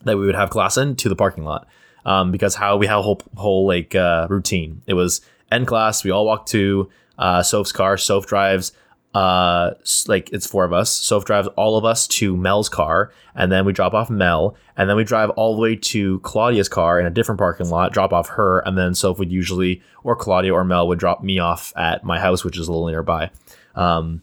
that 0.02 0.16
we 0.16 0.26
would 0.26 0.34
have 0.34 0.50
class 0.50 0.76
in 0.76 0.96
to 0.96 1.08
the 1.08 1.16
parking 1.16 1.44
lot. 1.44 1.68
Um, 2.06 2.32
because 2.32 2.54
how 2.54 2.78
we 2.78 2.86
had 2.86 2.96
a 2.96 3.02
whole 3.02 3.20
whole 3.36 3.66
like 3.66 3.94
uh, 3.94 4.26
routine. 4.30 4.82
It 4.86 4.94
was 4.94 5.20
end 5.52 5.66
class. 5.66 6.02
We 6.02 6.10
all 6.10 6.24
walked 6.24 6.48
to 6.50 6.88
uh, 7.18 7.42
car. 7.74 7.98
Soph 7.98 8.26
drives 8.26 8.72
uh 9.14 9.72
like 10.06 10.30
it's 10.32 10.46
four 10.46 10.64
of 10.64 10.72
us. 10.72 10.92
Soph 10.92 11.24
drives 11.24 11.48
all 11.56 11.76
of 11.76 11.84
us 11.84 12.06
to 12.06 12.36
mel's 12.36 12.68
car 12.68 13.12
and 13.34 13.50
then 13.50 13.64
we 13.64 13.72
drop 13.72 13.92
off 13.92 14.08
mel 14.08 14.56
and 14.76 14.88
then 14.88 14.96
we 14.96 15.04
drive 15.04 15.30
all 15.30 15.56
the 15.56 15.60
way 15.60 15.74
to 15.74 16.20
claudia's 16.20 16.68
car 16.68 17.00
in 17.00 17.06
a 17.06 17.10
different 17.10 17.38
parking 17.38 17.68
lot 17.70 17.92
drop 17.92 18.12
off 18.12 18.28
her 18.28 18.60
and 18.60 18.78
then 18.78 18.94
soph 18.94 19.18
would 19.18 19.32
usually 19.32 19.82
or 20.04 20.14
claudia 20.14 20.52
or 20.52 20.62
mel 20.64 20.86
would 20.86 20.98
drop 20.98 21.24
me 21.24 21.40
off 21.40 21.72
at 21.76 22.04
my 22.04 22.20
house 22.20 22.44
which 22.44 22.56
is 22.56 22.68
a 22.68 22.72
little 22.72 22.86
nearby. 22.86 23.30
Um 23.74 24.22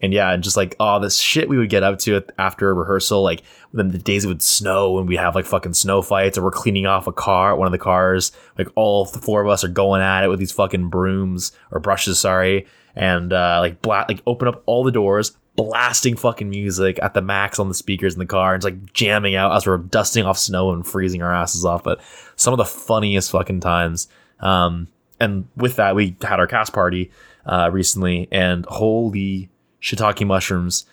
and 0.00 0.12
yeah 0.12 0.32
and 0.32 0.44
just 0.44 0.56
like 0.56 0.76
all 0.78 1.00
this 1.00 1.16
shit 1.16 1.48
we 1.48 1.58
would 1.58 1.70
get 1.70 1.82
up 1.82 1.98
to 1.98 2.22
after 2.38 2.70
a 2.70 2.74
rehearsal 2.74 3.22
like 3.22 3.42
then 3.72 3.88
the 3.88 3.98
days 3.98 4.24
it 4.24 4.28
would 4.28 4.42
snow 4.42 4.98
and 4.98 5.08
we 5.08 5.16
have 5.16 5.34
like 5.34 5.44
fucking 5.44 5.74
snow 5.74 6.00
fights 6.00 6.38
or 6.38 6.44
we're 6.44 6.50
cleaning 6.50 6.86
off 6.86 7.06
a 7.06 7.12
car 7.12 7.56
one 7.56 7.66
of 7.66 7.72
the 7.72 7.78
cars 7.78 8.32
like 8.56 8.68
all 8.76 9.04
four 9.04 9.42
of 9.42 9.48
us 9.48 9.64
are 9.64 9.68
going 9.68 10.00
at 10.00 10.24
it 10.24 10.28
with 10.28 10.38
these 10.38 10.52
fucking 10.52 10.88
brooms 10.88 11.52
or 11.70 11.80
brushes 11.80 12.18
sorry 12.18 12.66
and 12.94 13.32
uh, 13.32 13.58
like 13.60 13.82
bla- 13.82 14.06
like 14.08 14.22
open 14.26 14.48
up 14.48 14.62
all 14.66 14.84
the 14.84 14.92
doors, 14.92 15.36
blasting 15.56 16.16
fucking 16.16 16.48
music 16.48 16.98
at 17.02 17.14
the 17.14 17.22
max 17.22 17.58
on 17.58 17.68
the 17.68 17.74
speakers 17.74 18.14
in 18.14 18.18
the 18.18 18.26
car, 18.26 18.54
and 18.54 18.62
just 18.62 18.72
like 18.72 18.92
jamming 18.92 19.34
out 19.34 19.54
as 19.56 19.66
we're 19.66 19.78
dusting 19.78 20.24
off 20.24 20.38
snow 20.38 20.72
and 20.72 20.86
freezing 20.86 21.22
our 21.22 21.34
asses 21.34 21.64
off. 21.64 21.82
But 21.82 22.00
some 22.36 22.52
of 22.52 22.58
the 22.58 22.64
funniest 22.64 23.30
fucking 23.30 23.60
times. 23.60 24.08
Um, 24.40 24.88
and 25.20 25.48
with 25.56 25.76
that, 25.76 25.96
we 25.96 26.16
had 26.22 26.38
our 26.38 26.46
cast 26.46 26.72
party 26.72 27.10
uh, 27.44 27.70
recently, 27.72 28.28
and 28.30 28.64
holy 28.66 29.48
shiitake 29.82 30.26
mushrooms, 30.26 30.86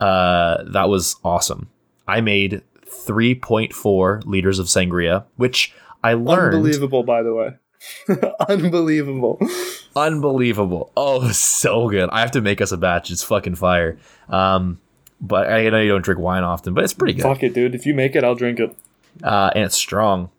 uh, 0.00 0.62
that 0.72 0.88
was 0.88 1.16
awesome. 1.24 1.70
I 2.06 2.20
made 2.20 2.62
3.4 2.86 4.26
liters 4.26 4.58
of 4.58 4.66
sangria, 4.66 5.24
which 5.36 5.74
I 6.04 6.14
learned 6.14 6.56
Unbelievable, 6.56 7.02
by 7.02 7.22
the 7.22 7.34
way. 7.34 7.56
Unbelievable. 8.48 9.40
unbelievable. 9.96 10.92
Oh, 10.96 11.30
so 11.30 11.88
good. 11.88 12.08
I 12.10 12.20
have 12.20 12.32
to 12.32 12.40
make 12.40 12.60
us 12.60 12.72
a 12.72 12.76
batch. 12.76 13.10
It's 13.10 13.22
fucking 13.22 13.56
fire. 13.56 13.98
Um, 14.28 14.80
but 15.20 15.50
I 15.50 15.68
know 15.70 15.80
you 15.80 15.90
don't 15.90 16.02
drink 16.04 16.20
wine 16.20 16.42
often, 16.42 16.74
but 16.74 16.84
it's 16.84 16.94
pretty 16.94 17.14
good. 17.14 17.22
Fuck 17.22 17.42
it, 17.42 17.54
dude. 17.54 17.74
If 17.74 17.86
you 17.86 17.94
make 17.94 18.16
it, 18.16 18.24
I'll 18.24 18.34
drink 18.34 18.58
it. 18.58 18.76
Uh, 19.22 19.50
and 19.54 19.64
it's 19.64 19.76
strong. 19.76 20.30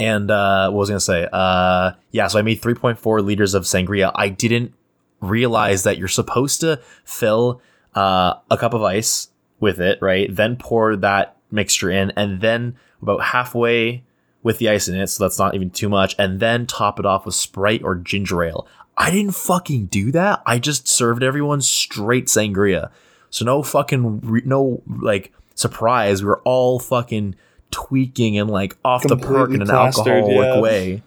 And 0.00 0.30
uh, 0.30 0.70
what 0.70 0.78
was 0.80 0.90
I 0.90 0.92
gonna 0.92 1.00
say? 1.00 1.28
Uh, 1.32 1.92
yeah, 2.10 2.26
so 2.26 2.38
I 2.38 2.42
made 2.42 2.60
3.4 2.60 3.24
liters 3.24 3.54
of 3.54 3.64
sangria. 3.64 4.10
I 4.14 4.28
didn't 4.28 4.74
realize 5.20 5.84
that 5.84 5.98
you're 5.98 6.08
supposed 6.08 6.60
to 6.60 6.80
fill 7.04 7.60
uh, 7.94 8.34
a 8.50 8.56
cup 8.58 8.74
of 8.74 8.82
ice 8.82 9.28
with 9.60 9.80
it, 9.80 9.98
right? 10.00 10.34
Then 10.34 10.56
pour 10.56 10.96
that 10.96 11.36
mixture 11.50 11.90
in, 11.90 12.10
and 12.16 12.40
then 12.40 12.76
about 13.02 13.22
halfway 13.22 14.02
with 14.44 14.58
the 14.58 14.68
ice 14.68 14.86
in 14.86 14.94
it, 14.94 15.08
so 15.08 15.24
that's 15.24 15.38
not 15.38 15.56
even 15.56 15.70
too 15.70 15.88
much, 15.88 16.14
and 16.16 16.38
then 16.38 16.66
top 16.66 17.00
it 17.00 17.06
off 17.06 17.26
with 17.26 17.34
Sprite 17.34 17.82
or 17.82 17.96
ginger 17.96 18.44
ale. 18.44 18.68
I 18.96 19.10
didn't 19.10 19.34
fucking 19.34 19.86
do 19.86 20.12
that. 20.12 20.42
I 20.46 20.60
just 20.60 20.86
served 20.86 21.24
everyone 21.24 21.60
straight 21.62 22.26
sangria. 22.26 22.90
So 23.30 23.44
no 23.44 23.64
fucking 23.64 24.20
re- 24.20 24.42
no 24.44 24.82
like 24.86 25.32
surprise. 25.56 26.22
We 26.22 26.28
were 26.28 26.40
all 26.44 26.78
fucking 26.78 27.34
tweaking 27.72 28.38
and 28.38 28.48
like 28.48 28.76
off 28.84 29.02
the 29.02 29.16
perk 29.16 29.50
in 29.50 29.62
an 29.62 29.70
alcoholic 29.70 30.26
yeah. 30.28 30.60
way, 30.60 31.02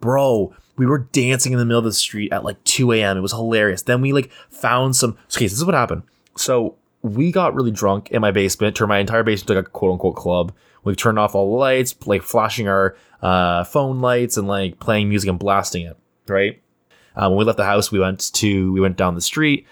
bro. 0.00 0.54
We 0.76 0.86
were 0.86 0.98
dancing 0.98 1.52
in 1.52 1.58
the 1.58 1.64
middle 1.64 1.78
of 1.78 1.84
the 1.84 1.92
street 1.92 2.32
at 2.32 2.44
like 2.44 2.62
2 2.64 2.92
a.m. 2.92 3.16
It 3.16 3.20
was 3.20 3.32
hilarious. 3.32 3.82
Then 3.82 4.00
we 4.00 4.12
like 4.12 4.30
found 4.50 4.94
some. 4.94 5.16
Okay, 5.34 5.48
so 5.48 5.52
this 5.54 5.58
is 5.58 5.64
what 5.64 5.74
happened. 5.74 6.02
So 6.36 6.76
we 7.02 7.32
got 7.32 7.54
really 7.54 7.70
drunk 7.70 8.10
in 8.10 8.20
my 8.20 8.30
basement, 8.30 8.76
turned 8.76 8.88
my 8.88 8.98
entire 8.98 9.22
basement 9.22 9.50
into 9.50 9.60
like 9.60 9.68
a 9.68 9.70
quote 9.70 9.92
unquote 9.92 10.16
club. 10.16 10.52
We 10.84 10.94
turned 10.94 11.18
off 11.18 11.34
all 11.34 11.50
the 11.50 11.56
lights, 11.56 11.94
like 12.06 12.22
flashing 12.22 12.68
our 12.68 12.96
uh, 13.22 13.64
phone 13.64 14.00
lights 14.00 14.36
and 14.36 14.46
like 14.46 14.78
playing 14.78 15.08
music 15.08 15.30
and 15.30 15.38
blasting 15.38 15.86
it. 15.86 15.96
Right. 16.28 16.62
Uh, 17.16 17.28
when 17.28 17.38
we 17.38 17.44
left 17.44 17.58
the 17.58 17.64
house, 17.64 17.90
we 17.90 17.98
went 17.98 18.32
to 18.34 18.72
we 18.72 18.80
went 18.80 18.96
down 18.96 19.14
the 19.14 19.20
street 19.20 19.66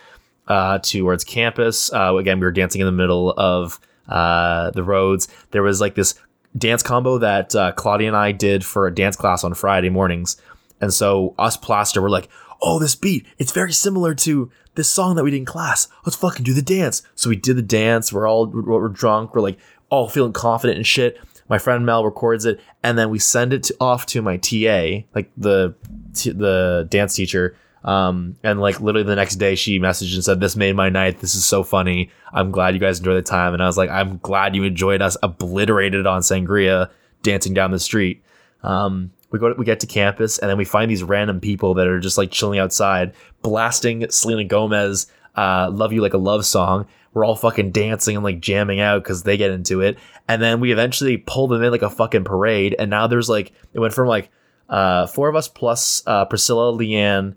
uh, 0.48 0.78
towards 0.78 1.24
campus. 1.24 1.92
Uh, 1.92 2.16
again, 2.16 2.38
we 2.38 2.46
were 2.46 2.52
dancing 2.52 2.80
in 2.80 2.86
the 2.86 2.92
middle 2.92 3.32
of 3.36 3.80
uh, 4.08 4.70
the 4.70 4.82
roads. 4.82 5.28
There 5.50 5.62
was 5.62 5.80
like 5.80 5.94
this 5.94 6.14
dance 6.56 6.82
combo 6.82 7.18
that 7.18 7.54
uh, 7.54 7.72
Claudia 7.72 8.08
and 8.08 8.16
I 8.16 8.32
did 8.32 8.64
for 8.64 8.86
a 8.86 8.94
dance 8.94 9.16
class 9.16 9.44
on 9.44 9.54
Friday 9.54 9.90
mornings. 9.90 10.36
And 10.80 10.92
so 10.92 11.34
us 11.38 11.56
plaster, 11.56 12.02
we're 12.02 12.10
like, 12.10 12.28
oh, 12.60 12.78
this 12.78 12.94
beat, 12.94 13.26
it's 13.38 13.52
very 13.52 13.72
similar 13.72 14.14
to 14.14 14.50
this 14.74 14.88
song 14.88 15.16
that 15.16 15.24
we 15.24 15.30
did 15.30 15.38
in 15.38 15.44
class. 15.44 15.88
Let's 16.04 16.16
fucking 16.16 16.44
do 16.44 16.54
the 16.54 16.62
dance. 16.62 17.02
So 17.14 17.28
we 17.28 17.36
did 17.36 17.56
the 17.56 17.62
dance. 17.62 18.12
We're 18.12 18.28
all 18.28 18.46
we're 18.46 18.88
drunk. 18.88 19.34
We're 19.34 19.42
like 19.42 19.58
all 19.92 20.08
feeling 20.08 20.32
confident 20.32 20.78
and 20.78 20.86
shit. 20.86 21.20
My 21.48 21.58
friend 21.58 21.84
Mel 21.84 22.02
records 22.02 22.46
it, 22.46 22.58
and 22.82 22.96
then 22.96 23.10
we 23.10 23.18
send 23.18 23.52
it 23.52 23.64
to, 23.64 23.76
off 23.78 24.06
to 24.06 24.22
my 24.22 24.38
TA, 24.38 25.04
like 25.14 25.30
the 25.36 25.74
t- 26.14 26.30
the 26.30 26.86
dance 26.90 27.14
teacher. 27.14 27.54
Um, 27.84 28.36
and 28.42 28.60
like 28.60 28.80
literally 28.80 29.04
the 29.06 29.16
next 29.16 29.36
day, 29.36 29.54
she 29.54 29.78
messaged 29.78 30.14
and 30.14 30.24
said, 30.24 30.40
"This 30.40 30.56
made 30.56 30.74
my 30.74 30.88
night. 30.88 31.20
This 31.20 31.34
is 31.34 31.44
so 31.44 31.62
funny. 31.62 32.10
I'm 32.32 32.50
glad 32.50 32.72
you 32.74 32.80
guys 32.80 33.00
enjoyed 33.00 33.18
the 33.18 33.28
time." 33.28 33.52
And 33.52 33.62
I 33.62 33.66
was 33.66 33.76
like, 33.76 33.90
"I'm 33.90 34.18
glad 34.18 34.56
you 34.56 34.64
enjoyed 34.64 35.02
us 35.02 35.16
obliterated 35.22 36.06
on 36.06 36.22
sangria, 36.22 36.88
dancing 37.22 37.52
down 37.52 37.70
the 37.70 37.78
street." 37.78 38.22
Um, 38.62 39.10
we 39.30 39.38
go, 39.38 39.50
to, 39.50 39.54
we 39.54 39.66
get 39.66 39.80
to 39.80 39.86
campus, 39.86 40.38
and 40.38 40.48
then 40.48 40.56
we 40.56 40.64
find 40.64 40.90
these 40.90 41.02
random 41.02 41.38
people 41.38 41.74
that 41.74 41.86
are 41.86 42.00
just 42.00 42.16
like 42.16 42.30
chilling 42.30 42.58
outside, 42.58 43.12
blasting 43.42 44.08
Selena 44.10 44.44
Gomez, 44.44 45.06
uh, 45.36 45.68
"Love 45.70 45.92
You 45.92 46.00
Like 46.00 46.14
a 46.14 46.18
Love 46.18 46.46
Song." 46.46 46.86
We're 47.14 47.24
all 47.24 47.36
fucking 47.36 47.72
dancing 47.72 48.16
and 48.16 48.24
like 48.24 48.40
jamming 48.40 48.80
out 48.80 49.02
because 49.02 49.22
they 49.22 49.36
get 49.36 49.50
into 49.50 49.80
it, 49.80 49.98
and 50.28 50.40
then 50.40 50.60
we 50.60 50.72
eventually 50.72 51.18
pull 51.18 51.46
them 51.46 51.62
in 51.62 51.70
like 51.70 51.82
a 51.82 51.90
fucking 51.90 52.24
parade, 52.24 52.74
and 52.78 52.90
now 52.90 53.06
there's 53.06 53.28
like 53.28 53.52
it 53.74 53.80
went 53.80 53.94
from 53.94 54.08
like 54.08 54.30
uh, 54.68 55.06
four 55.06 55.28
of 55.28 55.36
us 55.36 55.48
plus 55.48 56.02
uh, 56.06 56.24
Priscilla, 56.24 56.72
Leanne, 56.72 57.36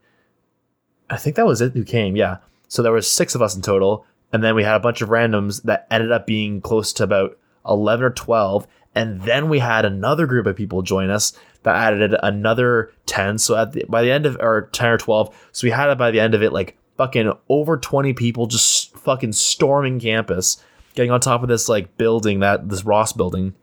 I 1.10 1.18
think 1.18 1.36
that 1.36 1.46
was 1.46 1.62
it 1.62 1.74
who 1.74 1.84
came, 1.84 2.16
yeah. 2.16 2.38
So 2.68 2.82
there 2.82 2.92
was 2.92 3.12
six 3.12 3.36
of 3.36 3.42
us 3.42 3.56
in 3.56 3.62
total, 3.62 4.06
and 4.34 4.44
then 4.44 4.56
we 4.56 4.64
had 4.64 4.76
a 4.76 4.80
bunch 4.80 5.02
of 5.02 5.10
randoms 5.10 5.64
that 5.64 5.88
ended 5.92 6.12
up 6.12 6.26
being 6.26 6.62
close 6.62 6.94
to 6.94 7.04
about 7.04 7.38
eleven 7.68 8.06
or 8.06 8.10
twelve, 8.12 8.68
and 8.94 9.22
then 9.22 9.50
we 9.50 9.60
had 9.60 9.86
another 9.86 10.26
group 10.26 10.46
of 10.48 10.56
people 10.56 10.82
join 10.82 11.10
us 11.10 11.34
that 11.64 11.76
added 11.76 12.16
another 12.24 12.92
ten. 13.06 13.38
So 13.38 13.56
at 13.56 13.74
the, 13.74 13.86
by 13.88 14.02
the 14.02 14.12
end 14.12 14.26
of 14.26 14.38
or 14.40 14.70
ten 14.72 14.90
or 14.90 14.98
twelve, 14.98 15.36
so 15.52 15.68
we 15.68 15.72
had 15.72 15.90
it 15.90 15.98
by 15.98 16.12
the 16.12 16.20
end 16.20 16.34
of 16.34 16.42
it 16.42 16.54
like 16.54 16.78
fucking 16.98 17.32
over 17.50 17.78
twenty 17.78 18.14
people 18.14 18.48
just 18.48 18.96
fucking 18.98 19.34
storming 19.34 20.00
campus, 20.00 20.64
getting 20.96 21.12
on 21.12 21.20
top 21.20 21.42
of 21.44 21.50
this 21.50 21.68
like 21.70 21.98
building 21.98 22.40
that 22.40 22.70
this 22.70 22.84
Ross 22.86 23.14
building. 23.14 23.54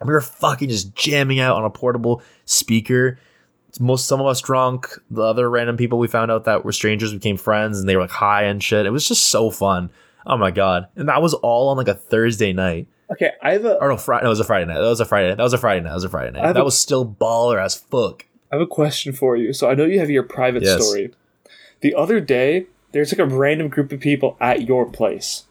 And 0.00 0.08
we 0.08 0.12
were 0.12 0.20
fucking 0.20 0.68
just 0.68 0.94
jamming 0.94 1.40
out 1.40 1.56
on 1.56 1.64
a 1.64 1.70
portable 1.70 2.22
speaker 2.44 3.18
most 3.80 4.06
some 4.06 4.20
of 4.20 4.26
us 4.26 4.40
drunk. 4.40 4.88
The 5.10 5.22
other 5.22 5.50
random 5.50 5.76
people 5.76 5.98
we 5.98 6.08
found 6.08 6.30
out 6.30 6.44
that 6.44 6.64
were 6.64 6.72
strangers 6.72 7.12
became 7.12 7.36
friends, 7.36 7.78
and 7.78 7.88
they 7.88 7.94
were 7.96 8.02
like 8.02 8.10
high 8.10 8.44
and 8.44 8.62
shit. 8.62 8.86
It 8.86 8.90
was 8.90 9.06
just 9.06 9.24
so 9.26 9.50
fun. 9.50 9.90
Oh 10.26 10.36
my 10.36 10.50
god! 10.50 10.88
And 10.96 11.08
that 11.08 11.22
was 11.22 11.34
all 11.34 11.68
on 11.68 11.76
like 11.76 11.88
a 11.88 11.94
Thursday 11.94 12.52
night. 12.52 12.88
Okay, 13.12 13.32
I 13.42 13.52
have 13.52 13.64
a 13.64 13.76
Or 13.80 13.88
no, 13.88 13.96
Friday. 13.96 14.24
No, 14.24 14.28
it 14.28 14.32
was 14.32 14.40
a 14.40 14.44
Friday 14.44 14.64
night. 14.66 14.78
That 14.80 14.88
was 14.88 15.00
a 15.00 15.04
Friday. 15.04 15.28
night. 15.28 15.36
That 15.36 15.42
was 15.44 15.52
a 15.52 15.58
Friday 15.58 15.80
night. 15.82 15.90
That 15.90 15.94
was 15.94 16.04
a 16.04 16.08
Friday 16.08 16.30
night. 16.32 16.54
That 16.54 16.60
a- 16.60 16.64
was 16.64 16.78
still 16.78 17.06
baller 17.06 17.62
as 17.62 17.74
fuck. 17.76 18.24
I 18.50 18.56
have 18.56 18.62
a 18.62 18.66
question 18.66 19.12
for 19.12 19.36
you. 19.36 19.52
So 19.52 19.68
I 19.70 19.74
know 19.74 19.84
you 19.84 20.00
have 20.00 20.10
your 20.10 20.22
private 20.22 20.62
Yes. 20.62 20.82
story. 20.82 21.12
The 21.80 21.94
other 21.94 22.20
day, 22.20 22.66
there's 22.92 23.12
like 23.12 23.18
a 23.18 23.32
random 23.34 23.68
group 23.68 23.92
of 23.92 24.00
people 24.00 24.36
at 24.40 24.62
your 24.62 24.86
place 24.86 25.44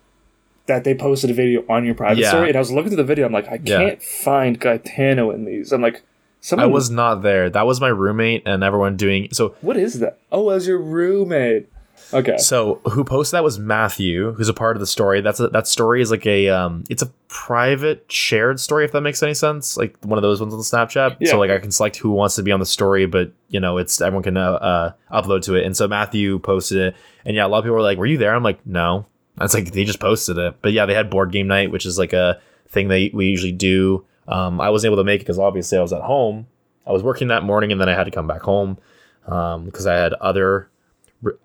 that 0.68 0.84
they 0.84 0.96
posted 0.96 1.30
a 1.30 1.34
video 1.34 1.64
on 1.70 1.86
your 1.86 1.94
private 1.94 2.18
Yeah. 2.22 2.30
story, 2.30 2.48
and 2.50 2.56
I 2.56 2.60
was 2.60 2.72
looking 2.72 2.90
through 2.90 2.98
the 2.98 3.04
video. 3.04 3.26
I'm 3.28 3.32
like, 3.32 3.48
I 3.48 3.60
can't 3.60 4.02
find 4.02 4.60
Gaetano 4.60 5.30
in 5.30 5.46
these. 5.46 5.72
I'm 5.72 5.82
like, 5.82 6.02
someone 6.42 6.64
I 6.70 6.72
was 6.72 6.90
not 6.90 7.22
there. 7.22 7.50
That 7.52 7.68
was 7.68 7.80
my 7.80 7.90
roommate 7.90 8.44
and 8.48 8.64
everyone 8.64 8.98
doing 8.98 9.28
so. 9.32 9.56
What 9.62 9.78
is 9.78 10.00
that? 10.00 10.18
Oh, 10.32 10.50
as 10.50 10.66
your 10.68 10.80
roommate. 10.80 11.70
Okay. 12.14 12.38
So 12.38 12.82
who 12.86 13.04
posted 13.04 13.38
that 13.38 13.44
was 13.44 13.60
Matthew, 13.60 14.34
who's 14.34 14.50
a 14.50 14.54
part 14.54 14.76
of 14.76 14.80
the 14.80 14.88
story. 14.88 15.22
That's 15.22 15.40
a, 15.40 15.48
that 15.50 15.68
story 15.68 16.02
is 16.02 16.12
like 16.12 16.26
a 16.26 16.50
um, 16.50 16.84
it's 16.90 17.02
a 17.02 17.08
private 17.28 18.06
shared 18.12 18.60
story 18.60 18.86
if 18.86 18.92
that 18.92 19.02
makes 19.02 19.22
any 19.24 19.34
sense. 19.34 19.78
Like 19.78 19.98
one 20.04 20.18
of 20.18 20.22
those 20.22 20.40
ones 20.40 20.54
on 20.54 20.60
Snapchat. 20.60 21.18
Yeah. 21.20 21.32
So 21.32 21.40
like 21.40 21.52
I 21.52 21.60
can 21.60 21.72
select 21.72 21.98
who 21.98 22.12
wants 22.12 22.36
to 22.36 22.44
be 22.44 22.52
on 22.52 22.60
the 22.60 22.66
story, 22.66 23.06
but 23.06 23.32
you 23.50 23.60
know 23.60 23.78
it's 23.78 24.00
everyone 24.02 24.24
can 24.24 24.38
uh, 24.38 24.52
uh, 24.52 24.92
upload 25.12 25.42
to 25.44 25.56
it. 25.56 25.66
And 25.66 25.76
so 25.76 25.88
Matthew 25.88 26.40
posted 26.40 26.78
it, 26.78 26.96
and 27.26 27.36
yeah, 27.36 27.46
a 27.46 27.48
lot 27.48 27.60
of 27.60 27.64
people 27.64 27.76
were 27.76 27.82
like, 27.82 27.98
"Were 27.98 28.06
you 28.06 28.18
there?" 28.18 28.36
I'm 28.36 28.44
like, 28.44 28.66
"No." 28.66 29.06
That's 29.38 29.54
like 29.54 29.72
they 29.72 29.84
just 29.84 30.00
posted 30.00 30.38
it, 30.38 30.56
but 30.62 30.72
yeah, 30.72 30.86
they 30.86 30.94
had 30.94 31.10
board 31.10 31.32
game 31.32 31.48
night, 31.48 31.70
which 31.70 31.86
is 31.86 31.98
like 31.98 32.14
a 32.14 32.40
thing 32.70 32.88
that 32.88 33.12
we 33.14 33.26
usually 33.26 33.52
do. 33.52 34.06
Um, 34.28 34.62
I 34.62 34.70
wasn't 34.70 34.92
able 34.92 35.02
to 35.02 35.04
make 35.04 35.22
it 35.22 35.24
because 35.26 35.40
obviously 35.40 35.78
I 35.78 35.82
was 35.82 35.92
at 35.92 36.02
home. 36.02 36.48
I 36.88 36.92
was 36.92 37.04
working 37.04 37.28
that 37.28 37.44
morning, 37.44 37.72
and 37.72 37.82
then 37.82 37.90
I 37.90 37.96
had 37.96 38.06
to 38.06 38.12
come 38.12 38.28
back 38.28 38.42
home 38.44 38.78
because 39.26 39.86
I 39.86 39.96
had 39.96 40.14
other 40.14 40.70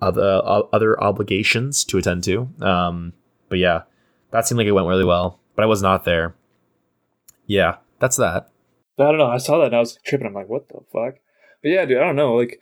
other 0.01 0.41
other 0.73 1.03
obligations 1.03 1.85
to 1.85 1.99
attend 1.99 2.25
to. 2.25 2.49
Um, 2.61 3.13
but 3.49 3.59
yeah, 3.59 3.83
that 4.31 4.47
seemed 4.47 4.59
like 4.59 4.67
it 4.67 4.73
went 4.73 4.87
really 4.87 5.05
well. 5.05 5.41
But 5.55 5.63
I 5.63 5.67
was 5.67 5.83
not 5.83 6.05
there. 6.05 6.35
Yeah, 7.47 7.77
that's 7.99 8.17
that. 8.17 8.51
I 8.99 9.05
don't 9.05 9.19
know. 9.19 9.27
I 9.27 9.39
saw 9.39 9.59
that 9.59 9.67
and 9.67 9.77
I 9.77 9.81
was 9.81 9.99
tripping. 10.05 10.27
I'm 10.27 10.35
like, 10.35 10.49
what 10.49 10.69
the 10.69 10.81
fuck? 10.93 11.15
But 11.63 11.69
yeah, 11.69 11.85
dude, 11.85 11.99
I 11.99 12.05
don't 12.05 12.17
know. 12.17 12.35
Like, 12.37 12.61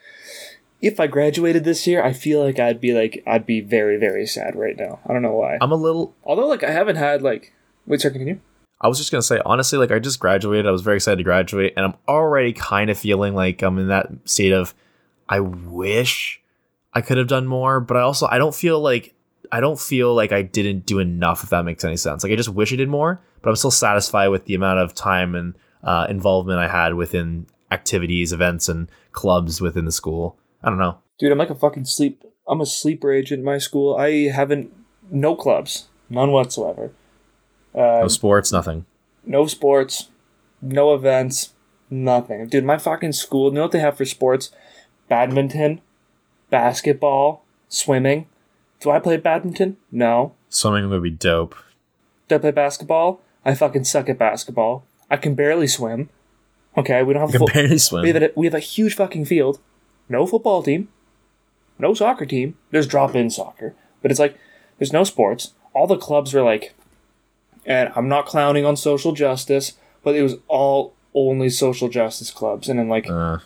if 0.81 1.01
I 1.01 1.07
graduated 1.07 1.65
this 1.65 1.87
year, 1.87 2.03
I 2.03 2.13
feel 2.13 2.43
like 2.45 2.59
I'd 2.59 2.81
be 2.81 2.93
like, 2.93 3.23
I'd 3.27 3.47
be 3.47 3.61
very, 3.61 3.99
very 3.99 4.27
sad 4.27 4.57
right 4.57 4.77
now. 4.77 5.01
I 5.07 5.13
don't 5.13 5.23
know 5.23 5.35
why. 5.35 5.59
I'm 5.61 5.73
a 5.73 5.77
little. 5.77 6.15
Although, 6.25 6.47
like, 6.47 6.63
I 6.63 6.71
haven't 6.71 6.97
had 6.97 7.23
like. 7.23 7.53
Wait, 7.87 8.01
sir, 8.01 8.11
continue. 8.11 8.41
I 8.81 8.87
was 8.87 8.99
just 8.99 9.11
gonna 9.11 9.23
say 9.23 9.41
honestly, 9.45 9.79
like 9.79 9.91
I 9.91 9.99
just 9.99 10.21
graduated. 10.21 10.67
I 10.67 10.71
was 10.71 10.83
very 10.83 10.97
excited 10.97 11.17
to 11.17 11.25
graduate, 11.25 11.75
and 11.77 11.85
I'm 11.85 11.95
already 12.07 12.53
kind 12.53 12.91
of 12.91 12.99
feeling 12.99 13.35
like 13.35 13.63
I'm 13.63 13.79
in 13.79 13.89
that 13.89 14.09
state 14.25 14.53
of 14.53 14.75
I 15.29 15.41
wish 15.41 16.41
I 16.99 17.00
could 17.00 17.17
have 17.17 17.28
done 17.28 17.47
more, 17.47 17.81
but 17.81 17.97
I 17.97 18.00
also 18.00 18.26
I 18.28 18.38
don't 18.38 18.55
feel 18.55 18.81
like 18.81 19.14
I 19.52 19.61
don't 19.61 19.78
feel 19.78 20.14
like 20.14 20.33
I 20.33 20.43
didn't 20.43 20.85
do 20.85 20.99
enough. 20.99 21.45
If 21.45 21.50
that 21.50 21.64
makes 21.64 21.85
any 21.85 21.97
sense, 21.97 22.23
like 22.25 22.33
I 22.33 22.37
just 22.37 22.49
wish 22.49 22.73
I 22.73 22.76
did 22.76 22.88
more, 22.88 23.21
but 23.40 23.50
I'm 23.50 23.57
still 23.57 23.71
satisfied 23.71 24.28
with 24.28 24.45
the 24.47 24.55
amount 24.55 24.81
of 24.81 24.95
time 24.95 25.35
and 25.35 25.55
uh, 25.85 26.07
involvement 26.11 26.59
I 26.59 26.69
had 26.69 26.95
within 26.95 27.47
activities, 27.71 28.33
events, 28.33 28.69
and 28.69 28.90
clubs 29.12 29.61
within 29.61 29.85
the 29.85 29.93
school. 29.93 30.37
I 30.62 30.69
don't 30.71 30.78
know. 30.78 30.99
Dude, 31.19 31.31
I'm 31.33 31.38
like 31.38 31.50
a 31.50 31.55
fucking 31.55 31.85
sleep. 31.85 32.25
I'm 32.49 32.61
a 32.61 32.67
sleeper 32.67 33.12
agent 33.12 33.40
in 33.40 33.45
my 33.45 33.59
school. 33.59 33.97
I 33.97 34.28
haven't 34.28 34.73
no 35.11 35.37
clubs, 35.37 35.88
none 36.11 36.33
whatsoever. 36.33 36.90
Uh, 37.75 38.00
No 38.02 38.09
sports, 38.09 38.50
nothing. 38.52 38.87
no 39.25 39.47
sports, 39.47 40.09
no 40.61 40.95
events, 40.95 41.55
nothing. 41.90 42.49
Dude, 42.49 42.64
my 42.64 42.78
fucking 42.78 43.12
school. 43.12 43.50
You 43.50 43.55
know 43.57 43.62
what 43.62 43.73
they 43.73 43.78
have 43.81 43.97
for 43.97 44.05
sports? 44.05 44.50
Badminton, 45.09 45.81
basketball, 46.50 47.45
swimming. 47.69 48.26
Do 48.81 48.90
I 48.90 48.99
play 49.00 49.17
badminton? 49.17 49.76
No. 49.90 50.35
Swimming 50.49 50.88
would 50.90 51.02
be 51.02 51.11
dope. 51.11 51.55
Do 52.28 52.37
I 52.37 52.38
play 52.38 52.50
basketball? 52.50 53.21
I 53.45 53.55
fucking 53.55 53.85
suck 53.85 54.09
at 54.09 54.19
basketball. 54.19 54.85
I 55.11 55.17
can 55.17 55.35
barely 55.35 55.67
swim. 55.67 56.11
Okay, 56.76 57.02
we 57.02 57.12
don't 57.14 57.23
have 57.23 57.31
You 57.31 57.37
a 57.37 57.38
can 57.40 57.49
fo- 57.49 57.55
barely 57.55 57.78
swim. 57.78 58.02
we 58.02 58.09
have 58.12 58.23
a, 58.23 58.31
we 58.37 58.47
have 58.47 58.55
a 58.55 58.61
huge 58.61 58.95
fucking 58.95 59.25
field. 59.25 59.59
No 60.09 60.26
football 60.26 60.62
team. 60.62 60.88
No 61.78 61.95
soccer 61.95 62.26
team. 62.26 62.57
There's 62.71 62.87
drop 62.87 63.14
in 63.14 63.31
soccer. 63.31 63.75
But 64.02 64.11
it's 64.11 64.21
like, 64.21 64.37
there's 64.78 64.93
no 64.93 65.05
sports. 65.05 65.52
All 65.75 65.87
the 65.87 65.97
clubs 65.97 66.33
were 66.35 66.43
like, 66.43 66.75
and 67.67 67.93
I'm 67.97 68.09
not 68.09 68.26
clowning 68.26 68.64
on 68.64 68.76
social 68.76 69.12
justice, 69.12 69.73
but 70.02 70.14
it 70.14 70.23
was 70.23 70.37
all 70.49 70.95
only 71.14 71.50
social 71.50 71.88
justice 71.88 72.31
clubs. 72.31 72.69
And 72.69 72.78
then, 72.78 72.88
like, 72.88 73.09
Uh, 73.11 73.38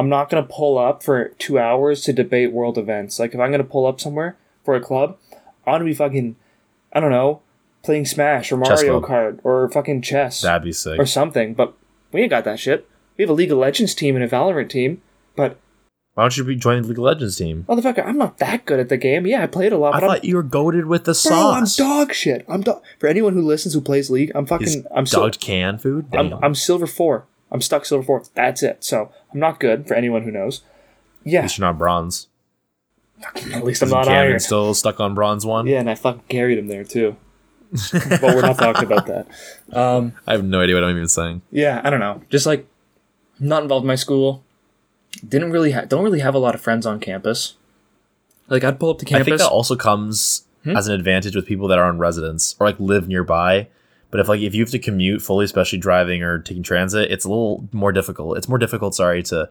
I'm 0.00 0.08
not 0.08 0.30
going 0.30 0.42
to 0.42 0.50
pull 0.50 0.78
up 0.78 1.02
for 1.02 1.28
two 1.38 1.58
hours 1.58 2.00
to 2.04 2.14
debate 2.14 2.52
world 2.52 2.78
events. 2.78 3.18
Like, 3.18 3.34
if 3.34 3.40
I'm 3.40 3.50
going 3.50 3.62
to 3.62 3.68
pull 3.68 3.86
up 3.86 4.00
somewhere 4.00 4.34
for 4.64 4.74
a 4.74 4.80
club, 4.80 5.18
I 5.66 5.72
want 5.72 5.82
to 5.82 5.84
be 5.84 5.92
fucking, 5.92 6.36
I 6.94 7.00
don't 7.00 7.10
know, 7.10 7.42
playing 7.82 8.06
Smash 8.06 8.50
or 8.50 8.56
Mario. 8.56 9.02
Kart 9.02 9.40
or 9.44 9.68
fucking 9.68 10.00
chess 10.00 10.40
that'd 10.40 10.64
be 10.64 10.72
sick. 10.72 10.98
or 10.98 11.04
something. 11.04 11.52
But 11.52 11.74
we 12.12 12.22
ain't 12.22 12.30
got 12.30 12.44
that 12.44 12.58
shit. 12.58 12.88
We 13.18 13.24
have 13.24 13.28
a 13.28 13.34
League 13.34 13.52
of 13.52 13.58
Legends 13.58 13.94
team 13.94 14.16
and 14.16 14.24
a 14.24 14.28
Valorant 14.28 14.70
team, 14.70 15.02
but 15.36 15.58
Why 16.14 16.22
don't 16.22 16.34
you 16.34 16.44
be 16.44 16.56
joining 16.56 16.80
the 16.84 16.88
League 16.88 16.98
of 16.98 17.04
Legends 17.04 17.36
team? 17.36 17.66
motherfucker, 17.68 18.02
I'm 18.02 18.16
not 18.16 18.38
that 18.38 18.64
good 18.64 18.80
at 18.80 18.88
the 18.88 18.96
game. 18.96 19.26
Yeah, 19.26 19.42
I 19.42 19.48
played 19.48 19.74
a 19.74 19.76
lot, 19.76 19.96
I 19.96 20.00
thought 20.00 20.24
you 20.24 20.36
were 20.36 20.42
goaded 20.42 20.86
with 20.86 21.04
the 21.04 21.12
I'm, 21.26 21.30
bro, 21.30 21.50
I'm 21.50 21.66
dog 21.76 22.14
shit. 22.14 22.46
I'm 22.48 22.62
dog. 22.62 22.82
For 22.98 23.06
anyone 23.06 23.34
who 23.34 23.42
listens 23.42 23.74
who 23.74 23.82
plays 23.82 24.08
League, 24.08 24.32
I'm 24.34 24.46
fucking. 24.46 24.66
Is 24.66 24.86
I'm 24.96 25.04
sil- 25.04 25.28
dogged 25.28 25.40
can 25.42 25.76
food. 25.76 26.06
I'm, 26.14 26.30
Damn. 26.30 26.42
I'm 26.42 26.54
silver 26.54 26.86
four. 26.86 27.26
I'm 27.52 27.60
stuck 27.60 27.84
silver 27.84 28.04
four. 28.04 28.22
That's 28.34 28.62
it. 28.62 28.84
So 28.84 29.10
I'm 29.32 29.40
not 29.40 29.60
good 29.60 29.86
for 29.88 29.94
anyone 29.94 30.22
who 30.22 30.30
knows. 30.30 30.62
At 31.26 31.32
Yeah, 31.32 31.42
least 31.42 31.58
you're 31.58 31.66
not 31.66 31.78
bronze. 31.78 32.28
at 33.52 33.64
least 33.64 33.82
I'm 33.82 33.90
not 33.90 34.06
Cameron 34.06 34.30
iron. 34.32 34.40
still 34.40 34.72
stuck 34.74 34.98
on 35.00 35.14
bronze 35.14 35.44
one? 35.44 35.66
Yeah, 35.66 35.80
and 35.80 35.90
I 35.90 35.94
fucking 35.94 36.22
carried 36.28 36.58
him 36.58 36.68
there 36.68 36.84
too. 36.84 37.16
but 37.92 38.22
we're 38.22 38.40
not 38.40 38.58
talking 38.58 38.84
about 38.90 39.06
that. 39.06 39.26
Um, 39.72 40.12
I 40.26 40.32
have 40.32 40.44
no 40.44 40.60
idea 40.60 40.74
what 40.74 40.84
I'm 40.84 40.96
even 40.96 41.08
saying. 41.08 41.42
yeah, 41.52 41.80
I 41.84 41.90
don't 41.90 42.00
know. 42.00 42.22
Just 42.30 42.46
like 42.46 42.66
not 43.38 43.62
involved 43.62 43.84
in 43.84 43.88
my 43.88 43.94
school. 43.94 44.42
Didn't 45.28 45.50
really 45.52 45.72
ha- 45.72 45.84
don't 45.84 46.02
really 46.04 46.20
have 46.20 46.34
a 46.34 46.38
lot 46.38 46.54
of 46.54 46.60
friends 46.60 46.86
on 46.86 46.98
campus. 47.00 47.56
Like 48.48 48.64
I'd 48.64 48.80
pull 48.80 48.90
up 48.90 48.98
to 48.98 49.04
campus. 49.04 49.20
I 49.20 49.24
think 49.24 49.32
campus. 49.38 49.46
that 49.46 49.52
also 49.52 49.76
comes 49.76 50.46
Hmm? 50.64 50.76
as 50.76 50.88
an 50.88 50.94
advantage 50.94 51.34
with 51.34 51.46
people 51.46 51.68
that 51.68 51.78
are 51.78 51.84
on 51.86 51.98
residence 51.98 52.54
or 52.60 52.66
like 52.66 52.78
live 52.78 53.08
nearby. 53.08 53.68
But 54.10 54.20
if 54.20 54.28
like 54.28 54.40
if 54.40 54.54
you 54.54 54.62
have 54.62 54.70
to 54.70 54.78
commute 54.78 55.22
fully, 55.22 55.44
especially 55.44 55.78
driving 55.78 56.22
or 56.22 56.38
taking 56.40 56.62
transit, 56.62 57.10
it's 57.10 57.24
a 57.24 57.28
little 57.28 57.68
more 57.72 57.92
difficult. 57.92 58.36
It's 58.36 58.48
more 58.48 58.58
difficult, 58.58 58.94
sorry, 58.94 59.22
to 59.24 59.48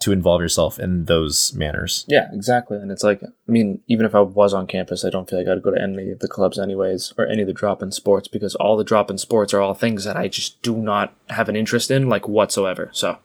to 0.00 0.10
involve 0.12 0.40
yourself 0.40 0.78
in 0.80 1.04
those 1.04 1.54
manners. 1.54 2.04
Yeah, 2.08 2.28
exactly. 2.32 2.76
And 2.78 2.90
it's 2.90 3.04
like, 3.04 3.22
I 3.22 3.28
mean, 3.46 3.80
even 3.86 4.04
if 4.04 4.14
I 4.14 4.20
was 4.20 4.52
on 4.52 4.66
campus, 4.66 5.04
I 5.04 5.08
don't 5.08 5.30
feel 5.30 5.38
like 5.38 5.46
I'd 5.48 5.62
go 5.62 5.70
to 5.70 5.80
any 5.80 6.10
of 6.10 6.18
the 6.18 6.26
clubs 6.28 6.58
anyways, 6.58 7.14
or 7.16 7.26
any 7.26 7.42
of 7.42 7.46
the 7.46 7.54
drop 7.54 7.80
in 7.80 7.92
sports, 7.92 8.26
because 8.26 8.56
all 8.56 8.76
the 8.76 8.84
drop 8.84 9.08
in 9.08 9.18
sports 9.18 9.54
are 9.54 9.60
all 9.60 9.72
things 9.72 10.02
that 10.04 10.16
I 10.16 10.26
just 10.26 10.60
do 10.62 10.76
not 10.76 11.14
have 11.30 11.48
an 11.48 11.54
interest 11.54 11.92
in, 11.92 12.08
like 12.08 12.26
whatsoever. 12.28 12.90
So, 12.92 13.18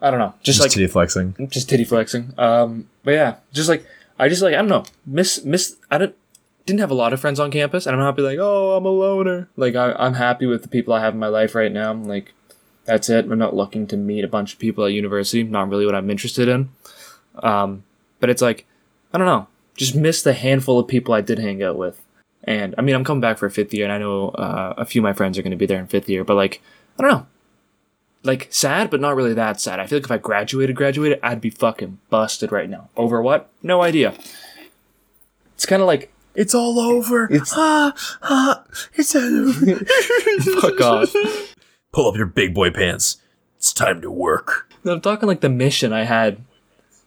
I 0.00 0.10
don't 0.10 0.18
know. 0.18 0.32
Just, 0.42 0.58
Just 0.58 0.60
like, 0.60 0.70
titty 0.72 0.86
flexing. 0.86 1.36
just 1.50 1.68
titty 1.68 1.84
flexing. 1.84 2.32
Um, 2.38 2.88
but 3.04 3.12
yeah, 3.12 3.36
just 3.52 3.68
like, 3.68 3.84
I 4.18 4.28
just 4.28 4.42
like, 4.42 4.54
I 4.54 4.58
don't 4.58 4.68
know, 4.68 4.84
miss, 5.06 5.44
miss, 5.44 5.76
I 5.90 5.98
don't, 5.98 6.16
didn't 6.66 6.80
have 6.80 6.90
a 6.90 6.94
lot 6.94 7.12
of 7.12 7.20
friends 7.20 7.40
on 7.40 7.50
campus, 7.50 7.86
and 7.86 7.94
I'm 7.94 8.00
not 8.00 8.16
be 8.16 8.22
like, 8.22 8.38
oh, 8.40 8.76
I'm 8.76 8.86
a 8.86 8.90
loner. 8.90 9.48
Like, 9.56 9.74
I, 9.74 9.92
I'm 9.92 10.14
happy 10.14 10.46
with 10.46 10.62
the 10.62 10.68
people 10.68 10.94
I 10.94 11.00
have 11.00 11.14
in 11.14 11.20
my 11.20 11.28
life 11.28 11.54
right 11.54 11.72
now. 11.72 11.92
Like, 11.92 12.32
that's 12.84 13.08
it. 13.08 13.24
I'm 13.24 13.38
not 13.38 13.54
looking 13.54 13.86
to 13.88 13.96
meet 13.96 14.24
a 14.24 14.28
bunch 14.28 14.52
of 14.52 14.58
people 14.58 14.84
at 14.84 14.92
university. 14.92 15.42
Not 15.42 15.68
really 15.68 15.86
what 15.86 15.94
I'm 15.94 16.10
interested 16.10 16.48
in. 16.48 16.70
Um, 17.36 17.84
but 18.20 18.30
it's 18.30 18.42
like, 18.42 18.66
I 19.12 19.18
don't 19.18 19.26
know, 19.26 19.48
just 19.76 19.94
miss 19.94 20.22
the 20.22 20.32
handful 20.32 20.78
of 20.78 20.88
people 20.88 21.14
I 21.14 21.20
did 21.20 21.38
hang 21.38 21.62
out 21.62 21.76
with. 21.76 22.02
And 22.44 22.74
I 22.76 22.82
mean, 22.82 22.94
I'm 22.94 23.04
coming 23.04 23.20
back 23.20 23.38
for 23.38 23.46
a 23.46 23.50
fifth 23.50 23.72
year, 23.72 23.84
and 23.84 23.92
I 23.92 23.98
know 23.98 24.28
uh, 24.30 24.74
a 24.76 24.84
few 24.84 25.00
of 25.00 25.04
my 25.04 25.12
friends 25.12 25.38
are 25.38 25.42
going 25.42 25.52
to 25.52 25.56
be 25.56 25.66
there 25.66 25.78
in 25.78 25.86
fifth 25.86 26.08
year, 26.08 26.24
but 26.24 26.34
like, 26.34 26.60
I 26.98 27.02
don't 27.02 27.10
know. 27.10 27.26
Like, 28.24 28.48
sad, 28.50 28.88
but 28.90 29.00
not 29.00 29.16
really 29.16 29.34
that 29.34 29.60
sad. 29.60 29.80
I 29.80 29.86
feel 29.86 29.98
like 29.98 30.04
if 30.04 30.10
I 30.12 30.18
graduated, 30.18 30.76
graduated, 30.76 31.18
I'd 31.24 31.40
be 31.40 31.50
fucking 31.50 31.98
busted 32.08 32.52
right 32.52 32.70
now. 32.70 32.88
Over 32.96 33.20
what? 33.20 33.48
No 33.62 33.82
idea. 33.82 34.14
It's 35.54 35.66
kind 35.66 35.82
of 35.82 35.88
like, 35.88 36.12
It's 36.34 36.54
all 36.54 36.78
over. 36.78 37.24
It's- 37.26 37.52
ah, 37.54 37.94
ah, 38.22 38.64
it's 38.94 39.14
all 39.14 39.22
over. 39.48 39.76
fuck 40.60 40.80
off. 40.80 41.14
Pull 41.92 42.08
up 42.08 42.16
your 42.16 42.26
big 42.26 42.54
boy 42.54 42.70
pants. 42.70 43.18
It's 43.56 43.72
time 43.72 44.00
to 44.00 44.10
work. 44.10 44.68
I'm 44.84 45.00
talking 45.00 45.28
like 45.28 45.40
the 45.40 45.48
mission 45.48 45.92
I 45.92 46.04
had. 46.04 46.38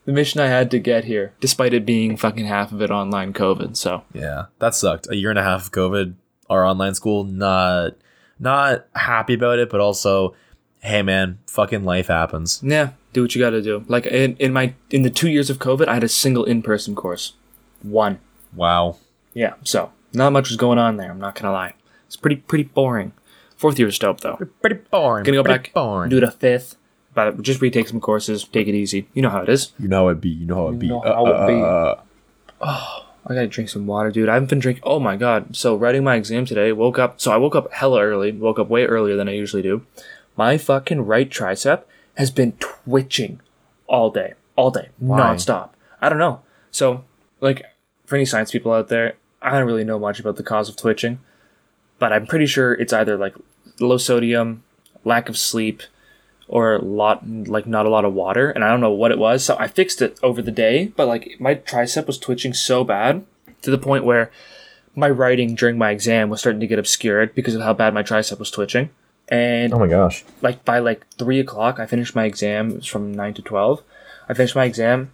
The 0.05 0.11
mission 0.11 0.39
I 0.39 0.45
had 0.47 0.69
to 0.69 0.77
get 0.79 1.05
here, 1.05 1.33
despite 1.39 1.73
it 1.73 1.83
being 1.83 2.15
fucking 2.15 2.45
half 2.45 2.71
of 2.71 2.79
it 2.79 2.91
online 2.91 3.33
COVID, 3.33 3.75
so. 3.75 4.03
Yeah, 4.13 4.45
that 4.59 4.75
sucked. 4.75 5.09
A 5.09 5.15
year 5.15 5.31
and 5.31 5.39
a 5.39 5.43
half 5.43 5.65
of 5.65 5.71
COVID, 5.71 6.13
our 6.47 6.63
online 6.63 6.93
school, 6.93 7.23
not 7.23 7.93
not 8.39 8.85
happy 8.93 9.33
about 9.33 9.57
it, 9.57 9.69
but 9.71 9.79
also, 9.81 10.35
hey 10.81 11.01
man, 11.01 11.39
fucking 11.47 11.83
life 11.85 12.05
happens. 12.07 12.61
Yeah, 12.63 12.91
do 13.13 13.23
what 13.23 13.33
you 13.33 13.41
got 13.41 13.49
to 13.49 13.63
do. 13.63 13.83
Like 13.87 14.05
in, 14.05 14.37
in 14.37 14.53
my 14.53 14.75
in 14.91 15.01
the 15.01 15.09
two 15.09 15.27
years 15.29 15.49
of 15.49 15.57
COVID, 15.57 15.87
I 15.87 15.95
had 15.95 16.03
a 16.03 16.07
single 16.09 16.43
in 16.43 16.61
person 16.61 16.93
course, 16.93 17.33
one. 17.81 18.19
Wow. 18.53 18.97
Yeah, 19.35 19.53
so 19.63 19.91
not 20.13 20.31
much 20.31 20.49
was 20.49 20.57
going 20.57 20.79
on 20.79 20.97
there. 20.97 21.11
I'm 21.11 21.19
not 21.19 21.35
gonna 21.35 21.53
lie. 21.53 21.75
It's 22.07 22.15
pretty 22.15 22.37
pretty 22.37 22.63
boring. 22.63 23.11
Fourth 23.57 23.77
year 23.77 23.85
was 23.85 23.99
dope 23.99 24.21
though. 24.21 24.37
Pretty 24.61 24.79
boring. 24.89 25.25
Gonna 25.25 25.37
go 25.37 25.43
pretty 25.43 25.59
back, 25.59 25.73
Boring. 25.73 26.09
do 26.09 26.19
the 26.19 26.31
fifth, 26.31 26.77
but 27.13 27.41
just 27.41 27.61
retake 27.61 27.87
some 27.87 27.99
courses, 27.99 28.43
take 28.45 28.67
it 28.67 28.73
easy. 28.73 29.07
You 29.13 29.21
know 29.21 29.29
how 29.29 29.41
it 29.41 29.49
is. 29.49 29.73
You 29.77 29.87
know 29.87 30.05
how 30.05 30.09
it 30.09 30.21
be. 30.21 30.29
You 30.29 30.45
know 30.45 30.55
how 30.55 30.67
it 30.69 30.79
be. 30.79 30.87
know 30.87 31.01
uh, 31.01 31.13
how 31.13 31.25
it 31.27 31.35
uh, 31.35 31.47
be. 31.47 31.53
Uh, 31.53 31.65
uh. 31.65 32.01
Oh, 32.61 33.05
I 33.27 33.33
gotta 33.33 33.47
drink 33.47 33.69
some 33.69 33.85
water, 33.85 34.09
dude. 34.09 34.29
I 34.29 34.33
haven't 34.35 34.49
been 34.49 34.59
drinking. 34.59 34.83
Oh 34.85 34.99
my 34.99 35.17
god! 35.17 35.55
So 35.55 35.75
writing 35.75 36.03
my 36.03 36.15
exam 36.15 36.45
today, 36.45 36.71
woke 36.71 36.97
up. 36.97 37.19
So 37.19 37.31
I 37.31 37.37
woke 37.37 37.55
up 37.55 37.71
hella 37.73 38.01
early. 38.01 38.31
Woke 38.31 38.59
up 38.59 38.69
way 38.69 38.85
earlier 38.85 39.17
than 39.17 39.27
I 39.27 39.33
usually 39.33 39.61
do. 39.61 39.85
My 40.37 40.57
fucking 40.57 41.01
right 41.05 41.29
tricep 41.29 41.83
has 42.15 42.31
been 42.31 42.53
twitching 42.53 43.41
all 43.87 44.09
day, 44.09 44.33
all 44.55 44.71
day, 44.71 44.89
nonstop. 45.01 45.69
I 46.01 46.09
don't 46.09 46.19
know. 46.19 46.41
So, 46.71 47.05
like, 47.39 47.63
for 48.05 48.15
any 48.15 48.25
science 48.25 48.51
people 48.51 48.73
out 48.73 48.89
there, 48.89 49.15
I 49.45 49.51
don't 49.51 49.67
really 49.67 49.83
know 49.83 49.99
much 49.99 50.19
about 50.19 50.35
the 50.37 50.43
cause 50.43 50.69
of 50.69 50.75
twitching, 50.75 51.19
but 51.99 52.11
I'm 52.11 52.25
pretty 52.25 52.47
sure 52.47 52.73
it's 52.73 52.93
either 52.93 53.17
like 53.17 53.35
low 53.79 53.97
sodium, 53.97 54.63
lack 55.03 55.29
of 55.29 55.37
sleep, 55.37 55.83
or 56.47 56.75
a 56.75 56.81
lot 56.81 57.27
like 57.27 57.65
not 57.65 57.85
a 57.85 57.89
lot 57.89 58.05
of 58.05 58.13
water 58.13 58.51
and 58.51 58.63
i 58.63 58.69
don't 58.69 58.81
know 58.81 58.91
what 58.91 59.11
it 59.11 59.17
was. 59.17 59.43
So 59.43 59.55
i 59.59 59.67
fixed 59.67 60.01
it 60.01 60.19
over 60.21 60.41
the 60.41 60.51
day 60.51 60.87
but 60.95 61.07
like 61.07 61.35
my 61.39 61.55
tricep 61.55 62.07
was 62.07 62.17
twitching 62.17 62.53
so 62.53 62.83
bad 62.83 63.25
to 63.61 63.71
the 63.71 63.77
point 63.77 64.05
where 64.05 64.31
my 64.95 65.09
writing 65.09 65.55
during 65.55 65.77
my 65.77 65.91
exam 65.91 66.29
was 66.29 66.39
starting 66.39 66.61
to 66.61 66.67
get 66.67 66.79
obscured 66.79 67.35
because 67.35 67.55
of 67.55 67.61
how 67.61 67.73
bad 67.73 67.93
my 67.93 68.01
tricep 68.03 68.39
was 68.39 68.49
twitching. 68.49 68.89
And 69.27 69.73
oh 69.73 69.79
my 69.79 69.87
gosh. 69.87 70.23
like 70.41 70.63
by 70.63 70.79
like 70.79 71.07
three 71.17 71.39
o'clock 71.39 71.79
i 71.79 71.85
finished 71.85 72.15
my 72.15 72.25
exam. 72.25 72.71
It 72.71 72.75
was 72.75 72.87
from 72.87 73.13
9 73.13 73.33
to 73.35 73.41
12 73.41 73.81
i 74.29 74.33
finished 74.33 74.55
my 74.55 74.65
exam 74.65 75.11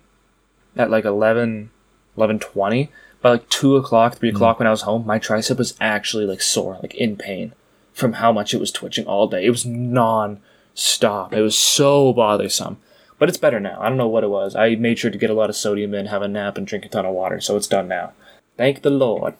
at 0.75 0.89
like 0.89 1.05
11 1.05 1.69
11.20 2.17 2.89
by 3.21 3.31
like 3.31 3.49
2 3.49 3.75
o'clock 3.75 4.15
3 4.15 4.29
o'clock 4.29 4.59
when 4.59 4.67
i 4.67 4.71
was 4.71 4.81
home 4.83 5.05
my 5.05 5.19
tricep 5.19 5.57
was 5.57 5.75
actually 5.79 6.25
like 6.25 6.41
sore 6.41 6.77
like 6.81 6.95
in 6.95 7.15
pain 7.15 7.53
from 7.93 8.13
how 8.13 8.31
much 8.31 8.53
it 8.53 8.59
was 8.59 8.71
twitching 8.71 9.05
all 9.05 9.27
day 9.27 9.45
it 9.45 9.49
was 9.49 9.65
non-stop 9.65 11.33
it 11.33 11.41
was 11.41 11.57
so 11.57 12.13
bothersome 12.13 12.77
but 13.19 13.29
it's 13.29 13.37
better 13.37 13.59
now 13.59 13.77
i 13.81 13.89
don't 13.89 13.97
know 13.97 14.07
what 14.07 14.23
it 14.23 14.29
was 14.29 14.55
i 14.55 14.75
made 14.75 14.97
sure 14.97 15.11
to 15.11 15.17
get 15.17 15.29
a 15.29 15.33
lot 15.33 15.49
of 15.49 15.55
sodium 15.55 15.93
in 15.93 16.07
have 16.07 16.21
a 16.21 16.27
nap 16.27 16.57
and 16.57 16.67
drink 16.67 16.85
a 16.85 16.89
ton 16.89 17.05
of 17.05 17.13
water 17.13 17.39
so 17.39 17.55
it's 17.55 17.67
done 17.67 17.87
now 17.87 18.11
thank 18.57 18.81
the 18.81 18.89
lord 18.89 19.35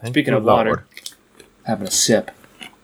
Thank 0.00 0.14
Speaking 0.14 0.32
of 0.32 0.44
water, 0.44 0.70
Lord. 0.70 0.84
having 1.64 1.86
a 1.86 1.90
sip 1.90 2.30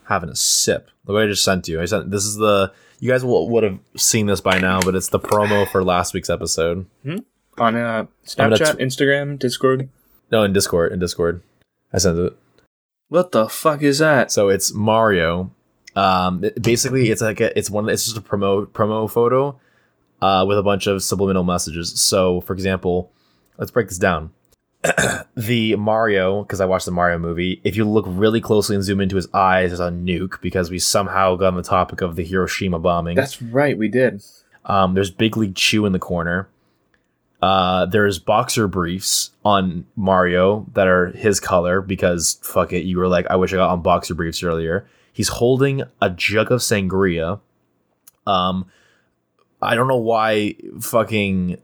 having 0.08 0.28
a 0.28 0.36
sip. 0.36 0.90
Look 1.04 1.14
what 1.14 1.22
I 1.22 1.26
just 1.26 1.44
sent 1.44 1.68
you. 1.68 1.80
I 1.80 1.84
sent 1.84 2.10
this 2.10 2.24
is 2.24 2.36
the 2.36 2.72
you 2.98 3.10
guys 3.10 3.24
will, 3.24 3.48
would 3.50 3.62
have 3.62 3.78
seen 3.96 4.26
this 4.26 4.40
by 4.40 4.58
now, 4.58 4.80
but 4.80 4.94
it's 4.94 5.08
the 5.08 5.20
promo 5.20 5.68
for 5.68 5.84
last 5.84 6.14
week's 6.14 6.30
episode. 6.30 6.86
On 7.58 7.76
uh, 7.76 8.06
Snapchat, 8.24 8.80
Instagram, 8.80 9.38
Discord. 9.38 9.88
No, 10.30 10.42
in 10.42 10.52
Discord. 10.52 10.92
In 10.92 10.98
Discord, 10.98 11.42
I 11.92 11.98
sent 11.98 12.18
it. 12.18 12.36
What 13.08 13.32
the 13.32 13.48
fuck 13.48 13.82
is 13.82 13.98
that? 13.98 14.32
So 14.32 14.48
it's 14.48 14.72
Mario. 14.74 15.52
Um, 15.94 16.44
it- 16.44 16.60
basically, 16.62 17.10
it's 17.10 17.22
like 17.22 17.40
a, 17.40 17.56
it's 17.58 17.70
one. 17.70 17.88
It's 17.88 18.04
just 18.04 18.16
a 18.16 18.20
promo 18.20 18.66
promo 18.66 19.10
photo, 19.10 19.58
uh, 20.20 20.44
with 20.46 20.58
a 20.58 20.62
bunch 20.62 20.86
of 20.86 21.02
subliminal 21.02 21.44
messages. 21.44 21.98
So, 22.00 22.40
for 22.42 22.52
example, 22.52 23.12
let's 23.58 23.70
break 23.70 23.88
this 23.88 23.98
down. 23.98 24.30
the 25.36 25.74
Mario, 25.76 26.42
because 26.42 26.60
I 26.60 26.66
watched 26.66 26.84
the 26.86 26.92
Mario 26.92 27.18
movie. 27.18 27.60
If 27.64 27.76
you 27.76 27.84
look 27.84 28.04
really 28.08 28.40
closely 28.40 28.76
and 28.76 28.84
zoom 28.84 29.00
into 29.00 29.16
his 29.16 29.28
eyes, 29.32 29.70
there's 29.70 29.80
a 29.80 29.90
nuke 29.90 30.40
because 30.40 30.70
we 30.70 30.78
somehow 30.78 31.34
got 31.36 31.48
on 31.48 31.56
the 31.56 31.62
topic 31.62 32.02
of 32.02 32.14
the 32.16 32.22
Hiroshima 32.24 32.78
bombing. 32.78 33.16
That's 33.16 33.40
right, 33.42 33.76
we 33.76 33.88
did. 33.88 34.22
Um, 34.64 34.94
there's 34.94 35.10
Big 35.10 35.36
League 35.36 35.54
Chew 35.56 35.86
in 35.86 35.92
the 35.92 35.98
corner. 35.98 36.48
Uh, 37.42 37.86
there's 37.86 38.18
boxer 38.18 38.66
briefs 38.66 39.30
on 39.44 39.86
Mario 39.94 40.66
that 40.72 40.88
are 40.88 41.08
his 41.08 41.38
color 41.38 41.80
because 41.80 42.38
fuck 42.42 42.72
it, 42.72 42.84
you 42.84 42.98
were 42.98 43.08
like, 43.08 43.26
I 43.28 43.36
wish 43.36 43.52
I 43.52 43.56
got 43.56 43.70
on 43.70 43.82
boxer 43.82 44.14
briefs 44.14 44.42
earlier. 44.42 44.86
He's 45.12 45.28
holding 45.28 45.82
a 46.00 46.10
jug 46.10 46.50
of 46.50 46.60
sangria. 46.60 47.40
Um, 48.26 48.66
I 49.60 49.74
don't 49.74 49.88
know 49.88 49.96
why 49.96 50.56
fucking 50.80 51.58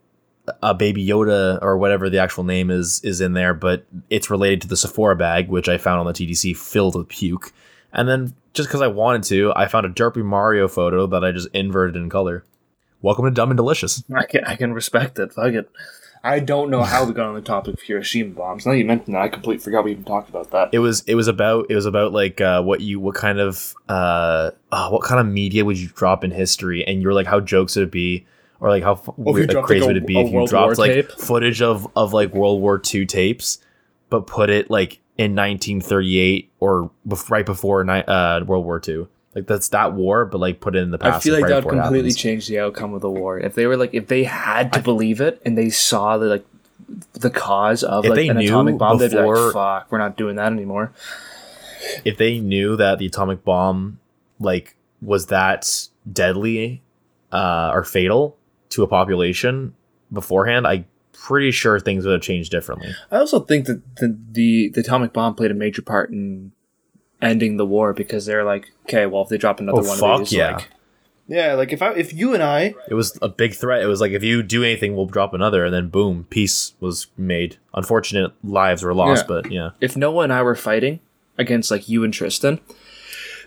a 0.63 0.75
baby 0.75 1.07
Yoda 1.07 1.59
or 1.63 1.79
whatever 1.79 2.11
the 2.11 2.19
actual 2.19 2.45
name 2.45 2.71
is 2.71 3.01
is 3.05 3.21
in 3.21 3.33
there, 3.33 3.55
but 3.55 3.87
it's 4.11 4.31
related 4.31 4.63
to 4.63 4.69
the 4.69 4.77
Sephora 4.77 5.17
bag, 5.17 5.49
which 5.49 5.69
I 5.69 5.79
found 5.79 6.01
on 6.01 6.07
the 6.07 6.13
TDC 6.13 6.57
filled 6.57 6.97
with 6.97 7.09
puke. 7.09 7.53
And 7.93 8.09
then 8.09 8.35
just 8.55 8.69
because 8.69 8.83
I 8.83 8.89
wanted 8.89 9.23
to, 9.25 9.53
I 9.55 9.67
found 9.69 9.87
a 9.87 9.91
derpy 9.91 10.25
Mario 10.25 10.69
photo 10.69 11.07
that 11.07 11.25
I 11.25 11.33
just 11.33 11.49
inverted 11.55 11.97
in 11.97 12.11
color. 12.11 12.45
Welcome 13.03 13.25
to 13.25 13.31
Dumb 13.33 13.51
and 13.51 13.57
Delicious. 13.57 14.03
I 14.15 14.25
can 14.25 14.45
I 14.45 14.57
can 14.57 14.73
respect 14.73 15.19
it. 15.19 15.33
Fuck 15.33 15.53
it. 15.53 15.71
I 16.25 16.39
don't 16.39 16.71
know 16.71 16.85
how 16.85 17.05
we 17.05 17.13
got 17.13 17.27
on 17.27 17.35
the 17.35 17.41
topic 17.41 17.75
of 17.75 17.83
Hiroshima 17.83 18.31
bombs. 18.31 18.65
Now 18.65 18.73
you 18.73 18.85
mentioned 18.85 19.17
that, 19.17 19.23
I 19.23 19.29
completely 19.29 19.59
forgot 19.59 19.85
we 19.85 19.91
even 19.91 20.05
talked 20.05 20.29
about 20.29 20.53
that. 20.53 20.69
It 20.73 20.79
was 20.79 21.03
it 21.09 21.17
was 21.17 21.27
about 21.27 21.67
it 21.69 21.75
was 21.75 21.85
about 21.85 22.13
like 22.13 22.41
uh, 22.41 22.63
what 22.63 22.81
you 22.81 23.01
what 23.01 23.17
kind 23.17 23.41
of 23.41 23.75
uh, 23.89 24.53
uh 24.71 24.89
what 24.91 25.03
kind 25.03 25.21
of 25.21 25.27
media 25.27 25.65
would 25.65 25.79
you 25.79 25.89
drop 25.89 26.23
in 26.23 26.31
history, 26.31 26.87
and 26.87 27.03
you're 27.03 27.13
like 27.13 27.27
how 27.27 27.41
jokes 27.41 27.75
would 27.75 27.89
it 27.89 27.91
be, 27.91 28.25
or 28.61 28.69
like 28.69 28.85
how 28.85 29.03
weird, 29.17 29.51
dropped, 29.51 29.67
crazy 29.67 29.81
like, 29.81 29.89
would 29.89 29.97
it 29.97 30.07
be 30.07 30.17
a 30.17 30.25
if 30.25 30.33
you 30.33 30.47
dropped 30.47 30.79
War 30.79 30.87
like 30.87 30.93
tape? 30.93 31.11
footage 31.11 31.61
of 31.61 31.89
of 31.97 32.13
like 32.13 32.33
World 32.33 32.61
War 32.61 32.81
II 32.95 33.05
tapes, 33.05 33.59
but 34.09 34.29
put 34.29 34.49
it 34.49 34.71
like 34.71 35.01
in 35.19 35.35
1938 35.35 36.53
or 36.61 36.91
bef- 37.07 37.31
right 37.31 37.45
before 37.45 37.83
ni- 37.83 38.05
uh, 38.07 38.45
World 38.45 38.65
War 38.65 38.81
II. 38.87 39.09
Like 39.35 39.47
that's 39.47 39.69
that 39.69 39.95
war, 39.95 40.25
but 40.27 40.39
like 40.39 40.61
put 40.61 40.77
it 40.77 40.81
in 40.81 40.91
the 40.91 40.99
past. 40.99 41.17
I 41.17 41.21
feel 41.21 41.35
like, 41.35 41.47
that 41.47 41.65
would 41.65 41.73
completely 41.73 42.13
change 42.13 42.49
the 42.49 42.59
outcome 42.59 42.93
of 42.93 43.01
the 43.01 43.11
war. 43.11 43.39
If 43.39 43.55
they 43.55 43.67
were 43.67 43.77
like, 43.77 43.95
if 43.95 44.09
they 44.09 44.25
had 44.25 44.73
to 44.75 44.81
believe 44.81 45.21
it 45.21 45.41
and 45.45 45.57
they 45.57 45.71
saw 45.71 46.19
the 46.19 46.27
like 46.27 46.47
the 47.15 47.31
cause 47.31 47.83
of 47.83 48.05
like 48.05 48.29
an 48.29 48.37
atomic 48.37 48.77
bomb, 48.77 48.99
they'd 48.99 49.11
be 49.11 49.17
like, 49.17 49.53
"Fuck, 49.55 49.91
we're 49.91 49.99
not 49.99 50.17
doing 50.17 50.37
that 50.37 50.53
anymore." 50.53 50.93
if 52.05 52.17
they 52.17 52.39
knew 52.39 52.77
that 52.77 52.99
the 52.99 53.07
atomic 53.07 53.45
bomb 53.45 53.99
like 54.39 54.77
was 55.01 55.27
that 55.27 55.89
deadly 56.11 56.83
uh, 57.33 57.71
or 57.73 57.85
fatal 57.85 58.37
to 58.71 58.83
a 58.83 58.87
population 58.87 59.75
beforehand, 60.13 60.67
I 60.67 60.85
pretty 61.13 61.51
sure 61.51 61.79
things 61.79 62.05
would 62.05 62.13
have 62.13 62.23
changed 62.23 62.51
differently. 62.51 62.93
I 63.11 63.19
also 63.19 63.41
think 63.41 63.67
that 63.67 63.97
the, 63.97 64.17
the 64.33 64.71
the 64.71 64.81
atomic 64.81 65.13
bomb 65.13 65.35
played 65.35 65.51
a 65.51 65.55
major 65.55 65.83
part 65.83 66.11
in 66.11 66.53
ending 67.23 67.57
the 67.57 67.65
war 67.65 67.95
because 67.95 68.27
they're 68.27 68.45
like, 68.45 68.71
okay, 68.87 69.07
well, 69.07 69.23
if 69.23 69.29
they 69.29 69.39
drop 69.39 69.61
another 69.61 69.81
Oh, 69.81 69.89
one 69.89 69.99
fuck 69.99 70.21
of 70.21 70.29
these, 70.29 70.33
yeah. 70.35 70.57
like, 70.57 70.69
yeah, 71.29 71.55
like 71.55 71.73
if 71.73 71.81
I 71.81 71.93
if 71.95 72.13
you 72.13 72.35
and 72.35 72.43
I 72.43 72.75
It 72.89 72.95
was 72.95 73.17
a 73.23 73.29
big 73.29 73.55
threat. 73.55 73.81
It 73.81 73.87
was 73.87 74.01
like 74.01 74.13
if 74.13 74.23
you 74.25 74.43
do 74.43 74.65
anything, 74.65 74.95
we'll 74.97 75.07
drop 75.07 75.33
another, 75.33 75.65
and 75.65 75.73
then 75.73 75.89
boom, 75.89 76.27
peace 76.29 76.75
was 76.81 77.07
made. 77.17 77.57
Unfortunate 77.73 78.33
lives 78.45 78.83
were 78.83 78.93
lost, 78.93 79.23
Yeah. 79.23 79.27
but 79.41 79.51
yeah, 79.53 79.71
if 79.81 79.97
Noah 79.97 80.25
and 80.25 80.33
I 80.33 80.43
were 80.43 80.57
fighting 80.57 80.99
against 81.39 81.71
like 81.71 81.89
you 81.89 82.05
and 82.05 82.13
Tristan, 82.13 82.61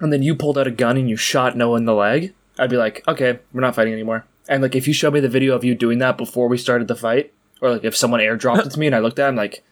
and 0.00 0.12
then 0.12 0.22
you 0.22 0.34
pulled 0.34 0.58
out 0.58 0.66
a 0.66 0.70
gun 0.70 0.96
and 0.96 1.08
you 1.10 1.16
shot 1.16 1.56
Noah 1.56 1.76
in 1.76 1.84
the 1.84 1.94
leg, 1.94 2.32
I'd 2.58 2.70
be 2.70 2.76
like, 2.76 3.02
okay, 3.08 3.40
we're 3.52 3.60
not 3.60 3.74
fighting 3.74 3.92
anymore. 3.92 4.24
And 4.48 4.62
like 4.62 4.74
if 4.74 4.86
you 4.86 4.94
showed 4.94 5.12
me 5.14 5.20
the 5.20 5.28
video 5.28 5.54
of 5.54 5.64
you 5.64 5.74
doing 5.74 5.98
that 5.98 6.16
before 6.16 6.48
we 6.48 6.58
started 6.58 6.88
the 6.88 6.96
fight, 6.96 7.32
or 7.60 7.70
like 7.72 7.84
if 7.84 7.96
someone 7.96 8.20
airdropped 8.20 8.66
it 8.66 8.70
to 8.70 8.78
me 8.78 8.86
and 8.86 8.94
I 8.94 8.98
looked 9.00 9.18
at, 9.18 9.26
it, 9.26 9.28
I'm 9.28 9.36
like, 9.36 9.62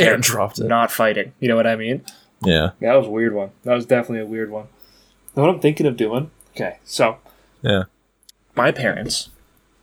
okay, 0.00 0.10
Airdropped 0.10 0.60
it. 0.60 0.64
not 0.66 0.90
fighting. 0.90 1.32
You 1.40 1.48
know 1.48 1.56
what 1.56 1.66
I 1.66 1.76
mean? 1.76 2.02
yeah, 2.44 2.70
That 2.80 2.94
was 2.94 3.06
a 3.06 3.10
weird 3.10 3.34
one. 3.34 3.50
That 3.64 3.74
was 3.74 3.86
definitely 3.86 4.20
a 4.20 4.26
weird 4.26 4.50
one. 4.50 4.66
Know 5.34 5.42
what 5.42 5.50
I'm 5.54 5.60
thinking 5.60 5.86
of 5.86 5.96
doing? 5.96 6.30
Okay, 6.54 6.78
so 6.84 7.18
yeah. 7.62 7.84
my 8.54 8.72
parents 8.72 9.30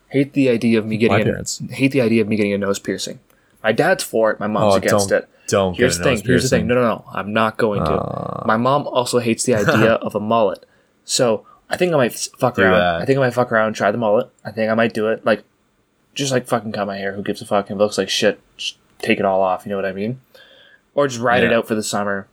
hate 0.09 0.33
the 0.33 0.49
idea 0.49 0.79
of 0.79 0.85
me 0.85 0.97
getting 0.97 1.17
My 1.17 1.21
a, 1.21 1.25
parents. 1.25 1.61
hate 1.71 1.91
the 1.91 2.01
idea 2.01 2.21
of 2.21 2.27
me 2.27 2.35
getting 2.35 2.53
a 2.53 2.57
nose 2.57 2.79
piercing. 2.79 3.19
My 3.63 3.71
dad's 3.71 4.03
for 4.03 4.31
it. 4.31 4.39
My 4.39 4.47
mom's 4.47 4.73
Oh, 4.73 4.77
against 4.77 5.09
don't- 5.09 5.23
it. 5.23 5.29
don't 5.47 5.73
Here's 5.75 5.97
get 5.97 6.03
the 6.03 6.09
a 6.09 6.15
thing. 6.15 6.19
nose 6.19 6.27
Here's 6.27 6.43
the 6.43 6.49
thing. 6.57 6.65
Uh. 6.71 6.73
No, 6.73 6.75
no, 6.75 6.81
no. 6.81 7.05
I'm 7.13 7.33
not 7.33 7.57
going 7.57 7.83
to. 7.83 8.43
My 8.45 8.57
mom 8.57 8.87
also 8.87 9.19
hates 9.19 9.43
the 9.45 9.55
idea 9.55 9.93
of 10.07 10.15
a 10.15 10.19
mullet. 10.19 10.65
So 11.05 11.45
I 11.69 11.77
think 11.77 11.93
I 11.93 11.97
might 11.97 12.13
fuck 12.13 12.57
around. 12.59 12.73
that. 12.79 13.01
I 13.01 13.05
think 13.05 13.17
I 13.17 13.21
might 13.21 13.33
fuck 13.33 13.51
around 13.51 13.67
and 13.67 13.75
try 13.75 13.91
the 13.91 13.97
mullet. 13.97 14.29
I 14.45 14.51
think 14.51 14.71
I 14.71 14.75
might 14.75 14.93
do 14.93 15.07
it. 15.07 15.25
Like, 15.25 15.43
just 16.15 16.31
like 16.31 16.47
fucking 16.47 16.71
cut 16.71 16.87
my 16.87 16.97
hair. 16.97 17.13
Who 17.13 17.23
gives 17.23 17.41
a 17.41 17.45
fuck? 17.45 17.69
It 17.71 17.75
looks 17.75 17.97
like 17.97 18.09
shit, 18.09 18.39
just 18.57 18.77
take 19.03 19.19
it 19.19 19.25
all 19.25 19.41
off. 19.41 19.65
You 19.65 19.69
know 19.69 19.75
what 19.75 19.85
I 19.85 19.91
mean? 19.91 20.19
Or 20.95 21.07
just 21.07 21.21
ride 21.21 21.43
it 21.43 21.53
out 21.53 21.67
for 21.67 21.75
the 21.75 21.83
summer. 21.83 22.27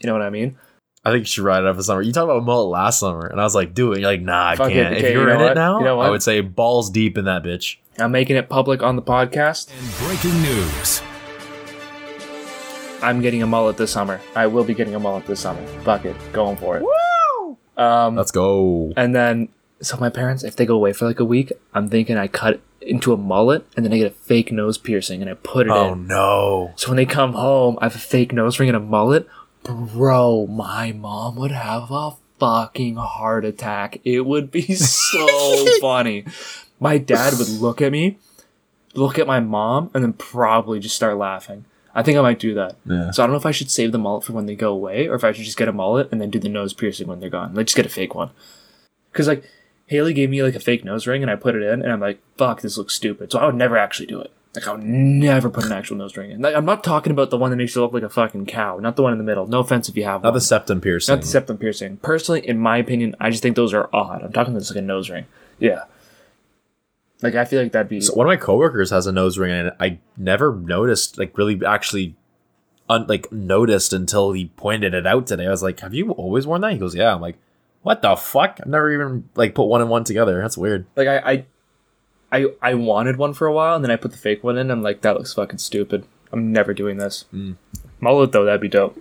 You 0.00 0.06
know 0.06 0.12
what 0.12 0.22
I 0.22 0.30
mean? 0.30 0.56
I 1.04 1.10
think 1.10 1.22
you 1.22 1.26
should 1.26 1.44
ride 1.44 1.64
it 1.64 1.66
out 1.66 1.74
for 1.76 1.82
summer. 1.82 2.02
You 2.02 2.12
talked 2.12 2.30
about 2.30 2.44
mullet 2.44 2.68
last 2.68 3.00
summer, 3.00 3.26
and 3.26 3.40
I 3.40 3.44
was 3.44 3.54
like, 3.56 3.74
do 3.74 3.92
it. 3.92 4.00
You're 4.00 4.10
like, 4.10 4.20
nah, 4.22 4.50
I 4.50 4.56
Fuck 4.56 4.70
it. 4.70 4.74
can't. 4.74 4.94
Okay, 4.94 4.96
if 5.08 5.12
you're 5.14 5.22
you 5.22 5.26
know 5.26 5.32
in 5.34 5.40
what? 5.40 5.52
it 5.52 5.54
now, 5.56 5.78
You 5.80 5.84
know 5.84 6.00
I 6.00 6.10
would 6.10 6.22
say 6.22 6.40
balls 6.40 6.90
deep 6.90 7.18
in 7.18 7.24
that 7.24 7.42
bitch. 7.42 7.76
I'm 7.98 8.12
making 8.12 8.36
it 8.36 8.48
public 8.48 8.82
on 8.82 8.94
the 8.96 9.02
podcast. 9.02 9.70
And 9.76 10.06
Breaking 10.08 10.40
news. 10.42 11.02
I'm 13.02 13.20
getting 13.20 13.42
a 13.42 13.46
mullet 13.46 13.76
this 13.76 13.90
summer. 13.90 14.20
I 14.36 14.46
will 14.46 14.62
be 14.64 14.74
getting 14.74 14.94
a 14.94 15.00
mullet 15.00 15.26
this 15.26 15.40
summer. 15.40 15.64
Fuck 15.82 16.04
it. 16.04 16.16
Going 16.32 16.56
for 16.56 16.76
it. 16.78 16.84
Woo! 16.84 17.56
Um, 17.76 18.14
Let's 18.14 18.30
go. 18.30 18.92
And 18.96 19.12
then, 19.14 19.48
so 19.82 19.96
my 19.98 20.08
parents, 20.10 20.42
if 20.44 20.56
they 20.56 20.64
go 20.66 20.74
away 20.76 20.92
for 20.92 21.04
like 21.06 21.20
a 21.20 21.24
week, 21.24 21.52
I'm 21.74 21.88
thinking 21.88 22.16
I 22.16 22.28
cut 22.28 22.60
into 22.80 23.12
a 23.12 23.16
mullet 23.16 23.66
and 23.76 23.84
then 23.84 23.92
I 23.92 23.98
get 23.98 24.06
a 24.06 24.14
fake 24.14 24.50
nose 24.50 24.78
piercing 24.78 25.20
and 25.20 25.30
I 25.30 25.34
put 25.34 25.66
it 25.66 25.70
Oh 25.70 25.92
in. 25.92 26.06
no. 26.06 26.72
So 26.76 26.88
when 26.88 26.96
they 26.96 27.06
come 27.06 27.34
home, 27.34 27.78
I 27.80 27.84
have 27.84 27.94
a 27.94 27.98
fake 27.98 28.32
nose 28.32 28.58
ring 28.58 28.68
and 28.68 28.76
a 28.76 28.80
mullet. 28.80 29.28
Bro, 29.64 30.48
my 30.48 30.90
mom 30.92 31.36
would 31.36 31.52
have 31.52 31.90
a 31.90 32.12
fucking 32.40 32.96
heart 32.96 33.44
attack. 33.44 34.00
It 34.04 34.22
would 34.26 34.50
be 34.50 34.62
so 34.74 35.66
funny. 35.80 36.24
My 36.80 36.98
dad 36.98 37.34
would 37.38 37.48
look 37.48 37.80
at 37.80 37.92
me, 37.92 38.18
look 38.94 39.18
at 39.18 39.26
my 39.28 39.38
mom, 39.38 39.90
and 39.94 40.02
then 40.02 40.12
probably 40.14 40.80
just 40.80 40.96
start 40.96 41.16
laughing. 41.16 41.64
I 41.94 42.02
think 42.02 42.18
I 42.18 42.22
might 42.22 42.38
do 42.40 42.54
that. 42.54 42.76
Yeah. 42.86 43.10
So 43.12 43.22
I 43.22 43.26
don't 43.26 43.32
know 43.34 43.38
if 43.38 43.46
I 43.46 43.50
should 43.52 43.70
save 43.70 43.92
the 43.92 43.98
mullet 43.98 44.24
for 44.24 44.32
when 44.32 44.46
they 44.46 44.56
go 44.56 44.72
away, 44.72 45.06
or 45.06 45.14
if 45.14 45.22
I 45.24 45.30
should 45.32 45.44
just 45.44 45.58
get 45.58 45.68
a 45.68 45.72
mullet 45.72 46.08
and 46.10 46.20
then 46.20 46.30
do 46.30 46.38
the 46.40 46.48
nose 46.48 46.72
piercing 46.72 47.06
when 47.06 47.20
they're 47.20 47.30
gone. 47.30 47.54
Like 47.54 47.66
just 47.66 47.76
get 47.76 47.86
a 47.86 47.90
fake 47.90 48.14
one. 48.16 48.30
Cause 49.12 49.28
like 49.28 49.44
Haley 49.92 50.12
gave 50.12 50.28
me 50.30 50.42
like 50.42 50.54
a 50.56 50.60
fake 50.60 50.84
nose 50.84 51.06
ring 51.06 51.22
and 51.22 51.30
I 51.30 51.36
put 51.36 51.54
it 51.54 51.62
in 51.62 51.82
and 51.82 51.92
I'm 51.92 52.00
like, 52.00 52.20
fuck, 52.36 52.60
this 52.62 52.76
looks 52.76 52.94
stupid. 52.94 53.30
So 53.30 53.38
I 53.38 53.46
would 53.46 53.54
never 53.54 53.76
actually 53.76 54.06
do 54.06 54.20
it. 54.20 54.32
Like 54.54 54.66
I 54.66 54.72
would 54.72 54.82
never 54.84 55.48
put 55.48 55.64
an 55.64 55.72
actual 55.72 55.96
nose 55.96 56.16
ring 56.16 56.30
in. 56.32 56.42
Like, 56.42 56.54
I'm 56.54 56.66
not 56.66 56.84
talking 56.84 57.10
about 57.12 57.30
the 57.30 57.38
one 57.38 57.50
that 57.50 57.56
makes 57.56 57.74
you 57.74 57.80
look 57.80 57.92
like 57.94 58.02
a 58.02 58.10
fucking 58.10 58.44
cow. 58.46 58.78
Not 58.78 58.96
the 58.96 59.02
one 59.02 59.12
in 59.12 59.18
the 59.18 59.24
middle. 59.24 59.46
No 59.46 59.60
offense 59.60 59.88
if 59.88 59.96
you 59.96 60.04
have 60.04 60.22
Not 60.22 60.30
one. 60.30 60.34
the 60.34 60.40
septum 60.42 60.80
piercing. 60.82 61.14
Not 61.14 61.22
the 61.22 61.28
septum 61.28 61.56
piercing. 61.56 61.96
Personally, 61.98 62.46
in 62.46 62.58
my 62.58 62.76
opinion, 62.76 63.14
I 63.20 63.30
just 63.30 63.42
think 63.42 63.56
those 63.56 63.72
are 63.72 63.88
odd. 63.94 64.22
I'm 64.22 64.32
talking 64.32 64.54
about 64.54 64.68
like 64.68 64.76
a 64.76 64.82
nose 64.82 65.08
ring. 65.08 65.24
Yeah. 65.58 65.84
Like 67.22 67.34
I 67.34 67.44
feel 67.44 67.62
like 67.62 67.72
that'd 67.72 67.88
be 67.88 68.00
So 68.00 68.14
one 68.14 68.26
of 68.26 68.28
my 68.28 68.36
coworkers 68.36 68.90
has 68.90 69.06
a 69.06 69.12
nose 69.12 69.38
ring, 69.38 69.52
and 69.52 69.72
I 69.78 69.98
never 70.16 70.54
noticed, 70.54 71.18
like, 71.18 71.38
really 71.38 71.60
actually, 71.64 72.16
un- 72.88 73.06
like, 73.08 73.30
noticed 73.32 73.92
until 73.92 74.32
he 74.32 74.46
pointed 74.56 74.92
it 74.92 75.06
out 75.06 75.28
today. 75.28 75.46
I 75.46 75.50
was 75.50 75.62
like, 75.62 75.78
"Have 75.80 75.94
you 75.94 76.10
always 76.10 76.46
worn 76.48 76.62
that?" 76.62 76.72
He 76.72 76.78
goes, 76.78 76.94
"Yeah." 76.96 77.14
I'm 77.14 77.20
like, 77.20 77.36
"What 77.82 78.02
the 78.02 78.16
fuck?" 78.16 78.58
I've 78.60 78.66
never 78.68 78.90
even 78.92 79.28
like 79.34 79.54
put 79.54 79.64
one 79.66 79.80
and 79.80 79.90
one 79.90 80.04
together. 80.04 80.40
That's 80.40 80.56
weird. 80.58 80.86
like 80.96 81.08
I, 81.08 81.18
I 81.32 81.44
I 82.32 82.46
I 82.62 82.74
wanted 82.74 83.16
one 83.16 83.34
for 83.34 83.46
a 83.46 83.52
while 83.52 83.74
and 83.76 83.84
then 83.84 83.90
I 83.90 83.96
put 83.96 84.10
the 84.12 84.18
fake 84.18 84.42
one 84.42 84.56
in. 84.56 84.62
And 84.62 84.72
I'm 84.72 84.82
like, 84.82 85.02
that 85.02 85.16
looks 85.16 85.34
fucking 85.34 85.58
stupid. 85.58 86.06
I'm 86.32 86.50
never 86.52 86.72
doing 86.72 86.96
this. 86.96 87.26
Mm. 87.32 87.56
Mullet 88.00 88.32
though, 88.32 88.44
that'd 88.44 88.60
be 88.60 88.68
dope. 88.68 88.98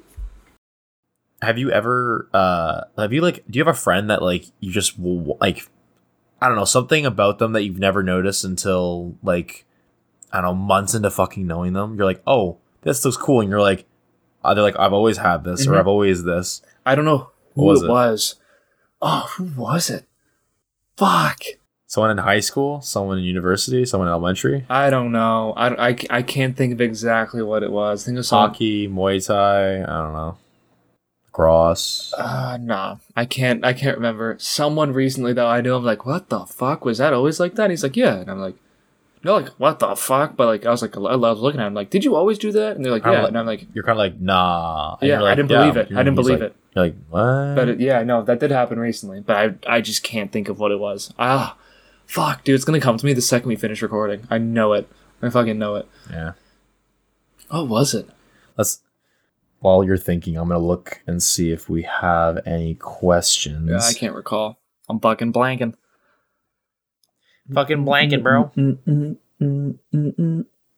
Have 1.42 1.58
you 1.58 1.72
ever, 1.72 2.28
uh, 2.36 2.82
have 2.98 3.14
you 3.14 3.22
like, 3.22 3.44
do 3.50 3.58
you 3.58 3.66
have 3.66 3.74
a 3.74 3.78
friend 3.80 4.10
that 4.12 4.22
like 4.22 4.46
you 4.60 4.72
just 4.72 5.00
like, 5.00 5.68
I 6.40 6.48
don't 6.48 6.58
know, 6.58 6.66
something 6.66 7.06
about 7.06 7.40
them 7.40 7.54
that 7.54 7.64
you've 7.64 7.80
never 7.80 8.04
noticed 8.04 8.44
until 8.44 9.16
like, 9.24 9.66
I 10.32 10.38
don't 10.42 10.46
know, 10.52 10.56
months 10.56 10.94
into 10.94 11.10
fucking 11.10 11.48
knowing 11.48 11.74
them? 11.74 11.96
You're 11.96 12.06
like, 12.06 12.22
oh, 12.28 12.58
this 12.84 13.04
looks 13.04 13.18
cool, 13.18 13.42
and 13.42 13.50
you're 13.50 13.62
like, 13.62 13.86
uh, 14.44 14.54
they're 14.54 14.64
like, 14.64 14.78
I've 14.78 14.94
always 14.94 15.18
had 15.18 15.44
this, 15.44 15.66
or 15.68 15.72
Mhm. 15.72 15.80
I've 15.80 15.88
always 15.88 16.24
this. 16.24 16.62
I 16.86 16.94
don't 16.96 17.06
know 17.06 17.30
who 17.56 17.64
What 17.64 17.72
was 17.72 17.82
it, 17.84 17.86
it? 17.86 17.90
was. 17.90 18.36
Oh, 19.02 19.30
who 19.36 19.46
was 19.60 19.90
it? 19.90 20.06
Fuck. 20.98 21.44
Someone 21.88 22.12
in 22.12 22.20
high 22.20 22.40
school, 22.40 22.80
someone 22.82 23.18
in 23.18 23.24
university, 23.24 23.86
someone 23.86 24.08
in 24.08 24.14
elementary. 24.14 24.66
I 24.70 24.90
don't 24.90 25.12
know. 25.12 25.54
I, 25.58 25.90
I, 25.90 25.98
I 26.10 26.22
can't 26.22 26.56
think 26.56 26.72
of 26.72 26.80
exactly 26.80 27.42
what 27.42 27.64
it 27.64 27.72
was. 27.72 28.04
I 28.04 28.06
think 28.06 28.16
it 28.16 28.20
was 28.20 28.30
Hockey, 28.30 28.88
Muay 28.88 29.26
Thai. 29.26 29.82
I 29.82 30.04
don't 30.04 30.14
know. 30.14 30.38
Cross. 31.34 32.14
Uh, 32.18 32.58
nah, 32.62 32.98
I 33.16 33.26
can't. 33.26 33.66
I 33.66 33.74
can't 33.74 33.98
remember. 33.98 34.38
Someone 34.40 34.94
recently 34.94 35.34
though, 35.34 35.48
I 35.48 35.62
knew. 35.62 35.76
I'm 35.76 35.84
like, 35.84 36.06
what 36.06 36.30
the 36.30 36.46
fuck 36.46 36.86
was 36.86 37.00
that? 37.00 37.14
Always 37.14 37.40
like 37.40 37.56
that? 37.56 37.64
And 37.64 37.72
he's 37.72 37.84
like, 37.84 37.96
yeah. 37.98 38.18
And 38.18 38.30
I'm 38.30 38.40
like, 38.40 38.56
no, 39.24 39.36
like 39.38 39.50
what 39.60 39.80
the 39.80 39.96
fuck? 39.96 40.36
But 40.36 40.48
like, 40.48 40.66
I 40.66 40.72
was 40.72 40.82
like, 40.82 40.96
I 40.98 41.00
was 41.00 41.40
looking 41.40 41.62
at 41.62 41.68
him 41.68 41.74
like, 41.74 41.90
did 41.90 42.04
you 42.04 42.16
always 42.16 42.38
do 42.40 42.52
that? 42.54 42.76
And 42.76 42.84
they're 42.84 42.92
like, 42.92 43.04
yeah. 43.06 43.12
like- 43.22 43.28
and 43.30 43.38
I'm 43.38 43.46
like, 43.46 43.68
You're 43.74 43.84
kind 43.84 43.94
of 43.94 43.98
like, 44.00 44.20
nah. 44.20 44.98
And 45.02 45.08
Yeah, 45.10 45.22
like, 45.22 45.32
I 45.32 45.36
didn't 45.36 45.50
believe 45.50 45.78
it. 45.78 45.88
I 45.92 46.04
didn't 46.04 46.16
believe 46.16 46.40
like- 46.40 46.50
it. 46.52 46.56
You're 46.76 46.86
like, 46.86 46.96
what? 47.10 47.56
but 47.56 47.68
it, 47.70 47.80
yeah, 47.82 48.02
no, 48.04 48.24
that 48.24 48.40
did 48.40 48.50
happen 48.52 48.80
recently. 48.80 49.20
But 49.20 49.36
I, 49.68 49.76
I 49.78 49.82
just 49.82 50.04
can't 50.04 50.32
think 50.32 50.48
of 50.48 50.58
what 50.60 50.72
it 50.72 50.80
was. 50.80 51.14
Ah, 51.20 51.58
fuck, 52.06 52.44
dude, 52.46 52.56
it's 52.56 52.64
gonna 52.66 52.80
come 52.80 52.98
to 52.98 53.06
me 53.06 53.14
the 53.14 53.22
second 53.22 53.50
we 53.50 53.56
finish 53.58 53.82
recording. 53.82 54.26
I 54.30 54.38
know 54.38 54.74
it. 54.74 54.90
I 55.22 55.30
fucking 55.30 55.60
know 55.60 55.76
it. 55.76 55.88
yeah. 56.10 56.34
What 57.50 57.68
was 57.68 57.94
it? 57.94 58.08
Let's. 58.58 58.82
While 59.60 59.84
you're 59.84 59.98
thinking, 59.98 60.38
I'm 60.38 60.48
gonna 60.48 60.60
look 60.60 61.02
and 61.06 61.22
see 61.22 61.52
if 61.52 61.70
we 61.70 61.84
have 61.84 62.40
any 62.48 62.74
questions. 62.76 63.70
Yeah, 63.70 63.78
I 63.86 63.94
can't 63.94 64.16
recall. 64.16 64.58
I'm 64.90 65.00
fucking 65.00 65.34
blanking. 65.34 65.76
Fucking 67.54 67.86
blanket, 67.86 68.24
bro. 68.24 68.52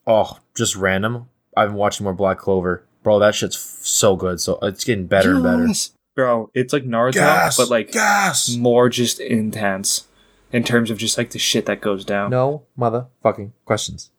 Oh, 0.06 0.38
just 0.56 0.76
random. 0.76 1.30
I've 1.56 1.70
been 1.70 1.78
watching 1.78 2.04
more 2.04 2.14
Black 2.14 2.38
Clover, 2.40 2.84
bro. 3.04 3.20
That 3.20 3.36
shit's 3.36 3.56
f- 3.56 3.86
so 3.86 4.16
good. 4.16 4.40
So 4.42 4.58
it's 4.62 4.84
getting 4.84 5.08
better 5.08 5.36
and 5.36 5.44
better. 5.44 5.68
Yes. 5.68 5.92
Bro, 6.16 6.52
it's 6.54 6.74
like 6.74 6.84
Naruto, 6.84 7.14
Gas, 7.14 7.58
but 7.58 7.70
like 7.70 7.92
gas. 7.92 8.56
more 8.56 8.88
just 8.90 9.20
intense 9.20 10.08
in 10.52 10.64
terms 10.64 10.92
of 10.92 10.98
just 11.00 11.18
like 11.18 11.32
the 11.32 11.40
shit 11.40 11.66
that 11.66 11.82
goes 11.82 12.06
down. 12.06 12.30
No 12.32 12.64
motherfucking 12.78 13.52
questions. 13.66 14.12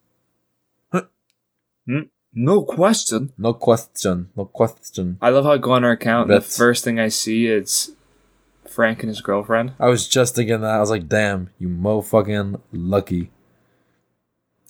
Hmm? 1.87 2.01
No 2.33 2.63
question. 2.63 3.33
No 3.39 3.53
question. 3.55 4.31
No 4.37 4.45
question. 4.47 5.19
I 5.21 5.29
love 5.31 5.45
how 5.45 5.53
I 5.53 5.59
go 5.59 5.73
on 5.73 5.85
our 5.85 5.93
account 5.93 6.23
and 6.29 6.31
the 6.31 6.41
That's- 6.41 6.57
first 6.57 6.83
thing 6.83 6.99
I 6.99 7.09
see 7.09 7.47
is 7.47 7.95
Frank 8.69 9.03
and 9.03 9.09
his 9.09 9.21
girlfriend. 9.21 9.73
I 9.79 9.89
was 9.89 10.09
just 10.09 10.35
thinking 10.35 10.61
that. 10.61 10.71
I 10.71 10.81
was 10.81 10.91
like, 10.91 11.09
damn, 11.09 11.51
you 11.59 11.69
motherfucking 11.69 12.61
lucky. 12.73 13.31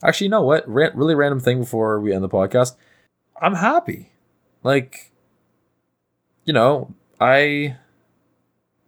Actually, 0.03 0.27
you 0.27 0.31
know 0.31 0.43
what? 0.43 0.69
Ra- 0.69 0.91
really 0.95 1.15
random 1.15 1.41
thing 1.41 1.61
before 1.61 2.01
we 2.01 2.13
end 2.13 2.23
the 2.23 2.29
podcast. 2.29 2.77
I'm 3.41 3.55
happy. 3.55 4.13
Like, 4.63 5.13
you 6.45 6.53
know, 6.53 6.95
I. 7.21 7.77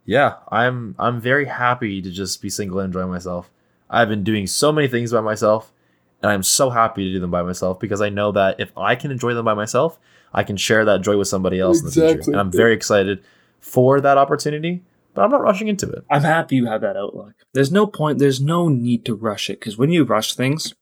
Yeah, 0.05 0.37
I'm. 0.51 0.95
I'm 0.99 1.21
very 1.21 1.47
happy 1.47 2.01
to 2.03 2.11
just 2.11 2.40
be 2.42 2.51
single 2.51 2.79
and 2.79 2.95
enjoy 2.95 3.07
myself. 3.07 3.51
I've 3.88 4.09
been 4.09 4.25
doing 4.25 4.47
so 4.47 4.73
many 4.73 4.88
things 4.88 5.12
by 5.12 5.21
myself, 5.21 5.73
and 6.23 6.31
I'm 6.31 6.42
so 6.42 6.71
happy 6.71 7.05
to 7.05 7.12
do 7.12 7.21
them 7.21 7.31
by 7.31 7.42
myself 7.42 7.81
because 7.81 8.01
I 8.01 8.09
know 8.09 8.33
that 8.33 8.61
if 8.61 8.71
I 8.77 8.95
can 8.95 9.11
enjoy 9.11 9.35
them 9.35 9.45
by 9.45 9.55
myself, 9.55 9.99
I 10.33 10.42
can 10.42 10.57
share 10.57 10.85
that 10.85 11.03
joy 11.03 11.16
with 11.16 11.29
somebody 11.29 11.61
else 11.61 11.81
in 11.81 11.87
the 11.87 11.92
future. 11.92 12.07
Exactly. 12.09 12.33
And 12.33 12.40
I'm 12.40 12.53
very 12.53 12.75
excited 12.75 13.23
for 13.61 14.01
that 14.01 14.19
opportunity, 14.19 14.83
but 15.16 15.22
I'm 15.22 15.31
not 15.33 15.40
rushing 15.42 15.66
into 15.68 15.90
it. 15.90 16.05
I'm 16.11 16.22
happy 16.22 16.57
you 16.57 16.66
have 16.66 16.83
that 16.83 16.96
outlook. 16.96 17.33
There's 17.52 17.72
no 17.72 17.87
point, 17.87 18.18
there's 18.18 18.40
no 18.40 18.68
need 18.68 19.05
to 19.07 19.14
rush 19.14 19.50
it 19.50 19.59
because 19.59 19.76
when 19.76 19.90
you 19.90 20.05
rush 20.05 20.35
things, 20.35 20.74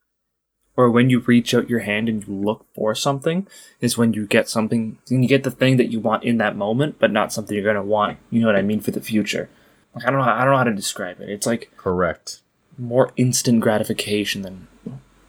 or 0.76 0.90
when 0.90 1.08
you 1.08 1.20
reach 1.20 1.54
out 1.54 1.70
your 1.70 1.78
hand 1.80 2.08
and 2.08 2.26
you 2.26 2.34
look 2.34 2.66
for 2.74 2.94
something, 2.96 3.46
is 3.80 3.96
when 3.96 4.12
you 4.12 4.26
get 4.26 4.48
something, 4.48 4.98
you 5.08 5.28
get 5.28 5.44
the 5.44 5.50
thing 5.50 5.76
that 5.76 5.90
you 5.92 6.00
want 6.00 6.24
in 6.24 6.38
that 6.38 6.56
moment, 6.56 6.96
but 6.98 7.12
not 7.12 7.32
something 7.32 7.54
you're 7.56 7.64
gonna 7.64 7.82
want. 7.86 8.18
You 8.30 8.40
know 8.40 8.48
what 8.48 8.56
I 8.56 8.62
mean 8.62 8.80
for 8.80 8.90
the 8.90 9.00
future. 9.00 9.48
Like 9.94 10.04
I 10.04 10.10
don't 10.10 10.18
know, 10.18 10.24
how, 10.24 10.34
I 10.34 10.40
don't 10.44 10.50
know 10.50 10.58
how 10.58 10.64
to 10.64 10.74
describe 10.74 11.20
it. 11.20 11.28
It's 11.30 11.46
like 11.46 11.70
Correct. 11.76 12.40
more 12.76 13.12
instant 13.16 13.60
gratification 13.60 14.42
than, 14.42 14.66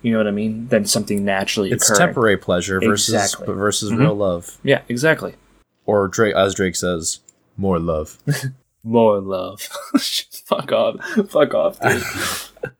you 0.01 0.11
know 0.13 0.17
what 0.17 0.27
I 0.27 0.31
mean, 0.31 0.67
than 0.69 0.85
something 0.85 1.23
naturally 1.23 1.71
It's 1.71 1.87
occurring. 1.89 2.07
temporary 2.07 2.37
pleasure 2.37 2.79
versus 2.81 3.13
Exactly. 3.13 3.53
versus 3.53 3.91
Mhm. 3.91 3.99
real 3.99 4.15
love, 4.15 4.57
Yeah, 4.63 4.81
exactly. 4.89 5.35
or 5.85 6.07
Drake, 6.07 6.33
as 6.35 6.55
Drake 6.55 6.75
says, 6.75 7.19
more 7.55 7.77
love. 7.77 8.17
More 8.85 9.19
love. 9.19 9.61
Fuck 10.45 10.71
off. 10.71 11.03
Fuck 11.29 11.53
off, 11.55 11.79
dude. 11.81 12.03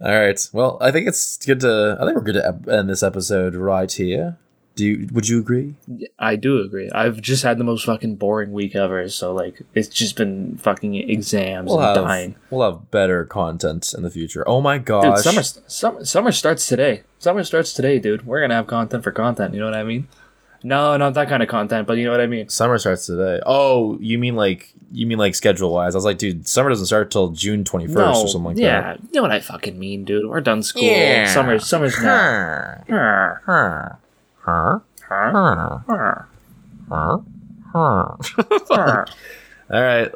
All 0.00 0.14
right. 0.14 0.38
Well, 0.52 0.76
I 0.80 0.90
think 0.92 1.08
it's 1.08 1.38
good 1.38 1.60
to. 1.60 1.96
I 1.98 2.04
think 2.04 2.16
we're 2.16 2.22
good 2.22 2.34
to 2.34 2.72
end 2.72 2.90
this 2.90 3.02
episode 3.02 3.54
right 3.54 3.90
here. 3.90 4.36
Do 4.74 4.84
you, 4.84 5.08
would 5.10 5.26
you 5.26 5.38
agree? 5.40 5.74
I 6.18 6.36
do 6.36 6.60
agree. 6.60 6.90
I've 6.90 7.22
just 7.22 7.42
had 7.42 7.56
the 7.56 7.64
most 7.64 7.86
fucking 7.86 8.16
boring 8.16 8.52
week 8.52 8.76
ever, 8.76 9.08
so 9.08 9.32
like 9.32 9.62
it's 9.74 9.88
just 9.88 10.16
been 10.16 10.58
fucking 10.58 10.94
exams 10.96 11.68
We'll 11.70 11.78
and 11.80 11.96
have 11.96 12.04
dying. 12.04 12.34
we'll 12.50 12.70
have 12.70 12.90
better 12.90 13.24
content 13.24 13.94
in 13.96 14.02
the 14.02 14.10
future. 14.10 14.46
Oh 14.46 14.60
my 14.60 14.76
Dude, 14.76 15.16
summer, 15.16 15.42
summer 15.42 16.04
summer 16.04 16.30
starts 16.30 16.68
today. 16.68 17.04
Summer 17.18 17.42
starts 17.42 17.72
today, 17.72 17.98
dude. 17.98 18.26
We're 18.26 18.42
gonna 18.42 18.52
have 18.54 18.66
content 18.66 19.02
for 19.02 19.12
content. 19.12 19.54
You 19.54 19.60
know 19.60 19.66
what 19.70 19.74
I 19.74 19.82
mean? 19.82 20.08
No, 20.62 20.96
not 20.96 21.14
that 21.14 21.28
kind 21.28 21.42
of 21.42 21.48
content, 21.48 21.86
but 21.86 21.96
you 21.96 22.04
know 22.04 22.10
what 22.10 22.20
I 22.20 22.26
mean. 22.26 22.48
Summer 22.48 22.78
starts 22.78 23.06
today. 23.06 23.40
Oh, 23.46 23.98
you 24.00 24.18
mean 24.18 24.36
like 24.36 24.72
you 24.92 25.06
mean 25.06 25.18
like 25.18 25.34
schedule 25.34 25.72
wise? 25.72 25.94
I 25.94 25.98
was 25.98 26.04
like, 26.04 26.18
dude, 26.18 26.46
summer 26.48 26.68
doesn't 26.68 26.86
start 26.86 27.10
till 27.10 27.30
June 27.30 27.64
twenty 27.64 27.86
first 27.86 27.96
no, 27.96 28.22
or 28.22 28.28
something 28.28 28.44
like 28.44 28.56
yeah, 28.58 28.80
that. 28.80 28.98
Yeah, 28.98 29.04
you 29.04 29.10
know 29.14 29.22
what 29.22 29.32
I 29.32 29.40
fucking 29.40 29.78
mean, 29.78 30.04
dude. 30.04 30.28
We're 30.28 30.40
done 30.40 30.62
school. 30.62 30.82
Yeah. 30.82 31.26
Summer, 31.32 31.58
summer's 31.58 32.00
now. 32.00 32.82
Huh. 32.88 33.34
Huh. 33.44 33.88
Huh. 34.40 34.78
Huh? 35.08 35.78
Huh. 35.86 36.22
Huh? 36.88 37.18
Huh. 37.72 38.16
Huh? 38.70 39.04
All 39.70 39.82
right. 39.82 40.12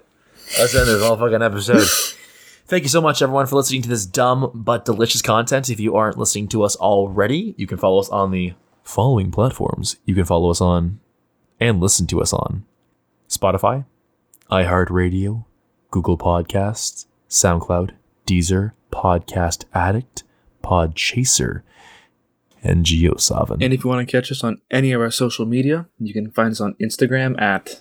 Let's 0.58 0.74
end 0.74 0.88
this 0.88 1.02
whole 1.02 1.16
fucking 1.16 1.42
episode. 1.42 1.86
Thank 2.66 2.84
you 2.84 2.88
so 2.88 3.00
much, 3.00 3.20
everyone, 3.20 3.46
for 3.46 3.56
listening 3.56 3.82
to 3.82 3.88
this 3.88 4.06
dumb 4.06 4.50
but 4.54 4.84
delicious 4.84 5.22
content. 5.22 5.68
If 5.70 5.80
you 5.80 5.96
aren't 5.96 6.18
listening 6.18 6.48
to 6.48 6.62
us 6.62 6.76
already, 6.76 7.54
you 7.56 7.66
can 7.66 7.78
follow 7.78 7.98
us 7.98 8.08
on 8.08 8.30
the 8.30 8.54
following 8.90 9.30
platforms. 9.30 9.96
You 10.04 10.14
can 10.16 10.24
follow 10.24 10.50
us 10.50 10.60
on 10.60 10.98
and 11.60 11.80
listen 11.80 12.06
to 12.08 12.20
us 12.20 12.32
on 12.32 12.64
Spotify, 13.28 13.84
iHeartRadio, 14.50 15.44
Google 15.90 16.18
Podcasts, 16.18 17.06
SoundCloud, 17.28 17.92
Deezer, 18.26 18.72
Podcast 18.90 19.64
Addict, 19.72 20.24
Podchaser, 20.64 21.62
and 22.64 22.84
JioSaavn. 22.84 23.62
And 23.62 23.72
if 23.72 23.84
you 23.84 23.90
want 23.90 24.06
to 24.06 24.10
catch 24.10 24.32
us 24.32 24.42
on 24.42 24.60
any 24.70 24.90
of 24.92 25.00
our 25.00 25.10
social 25.12 25.46
media, 25.46 25.86
you 26.00 26.12
can 26.12 26.30
find 26.32 26.50
us 26.50 26.60
on 26.60 26.74
Instagram 26.74 27.40
at 27.40 27.80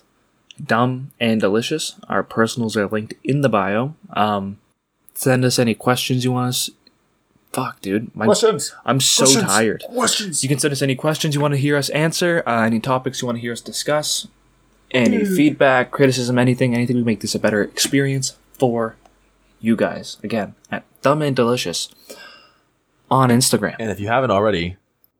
Dumb 0.64 1.10
and 1.18 1.40
Delicious. 1.40 1.96
Our 2.08 2.22
personals 2.22 2.76
are 2.76 2.86
linked 2.86 3.14
in 3.24 3.40
the 3.40 3.48
bio. 3.48 3.96
Um, 4.12 4.58
send 5.14 5.44
us 5.44 5.58
any 5.58 5.74
questions 5.74 6.24
you 6.24 6.32
want 6.32 6.50
us. 6.50 6.70
Fuck, 7.52 7.80
dude. 7.80 8.14
My, 8.14 8.26
Questions. 8.26 8.74
I'm 8.84 9.00
so 9.00 9.24
Questions. 9.24 9.44
tired. 9.44 9.84
Questions. 9.88 10.42
You 10.42 10.48
can 10.48 10.58
send 10.58 10.72
us 10.72 10.82
any 10.82 10.94
questions 10.94 11.34
you 11.34 11.40
want 11.40 11.52
to 11.54 11.58
hear 11.58 11.76
us 11.76 11.88
answer, 11.90 12.42
uh, 12.46 12.62
any 12.62 12.78
topics 12.78 13.20
you 13.20 13.26
want 13.26 13.36
to 13.36 13.40
hear 13.42 13.52
us 13.52 13.60
discuss, 13.60 14.28
any 14.92 15.24
feedback, 15.24 15.90
criticism, 15.90 16.38
anything, 16.38 16.74
anything 16.74 16.96
to 16.96 17.04
make 17.04 17.20
this 17.20 17.34
a 17.34 17.38
better 17.40 17.62
experience 17.62 18.36
for 18.52 18.96
you 19.60 19.74
guys. 19.74 20.16
Again, 20.22 20.54
at 20.70 20.84
Dumb 21.02 21.22
and 21.22 21.34
Delicious 21.34 21.88
on 23.10 23.30
Instagram. 23.30 23.76
And 23.80 23.90
if 23.90 23.98
you 23.98 24.06
haven't 24.06 24.30
already, 24.30 24.76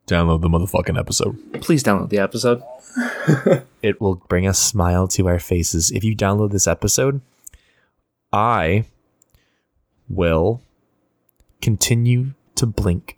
download 0.07 0.41
the 0.41 0.47
motherfucking 0.49 0.97
episode. 0.97 1.37
Please 1.61 1.83
download 1.83 2.09
the 2.09 2.19
episode. 2.19 2.63
It 3.81 3.99
will 3.99 4.15
bring 4.15 4.47
a 4.47 4.53
smile 4.53 5.07
to 5.07 5.27
our 5.27 5.39
faces. 5.39 5.89
If 5.89 6.03
you 6.03 6.15
download 6.15 6.51
this 6.51 6.67
episode, 6.67 7.21
I 8.31 8.85
will 10.07 10.61
continue 11.61 12.33
to 12.55 12.65
blink 12.65 13.17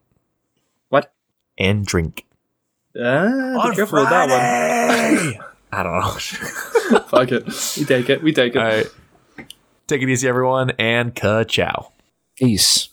What? 0.89 1.11
and 1.57 1.85
drink. 1.85 2.25
Ah, 2.99 3.69
be 3.69 3.75
careful 3.75 3.99
with 4.01 4.09
that 4.09 4.29
one. 4.29 5.43
I 5.71 5.81
don't 5.81 5.93
know. 5.99 6.11
Fuck 7.07 7.31
it. 7.31 7.45
We 7.77 7.85
take 7.85 8.09
it. 8.09 8.21
We 8.21 8.31
take 8.33 8.55
it. 8.55 8.59
All 8.59 8.63
right. 8.65 8.85
Take 9.87 10.03
it 10.03 10.09
easy, 10.09 10.27
everyone, 10.27 10.71
and 10.77 11.15
ka 11.15 11.43
ciao. 11.45 11.91
Peace. 12.37 12.89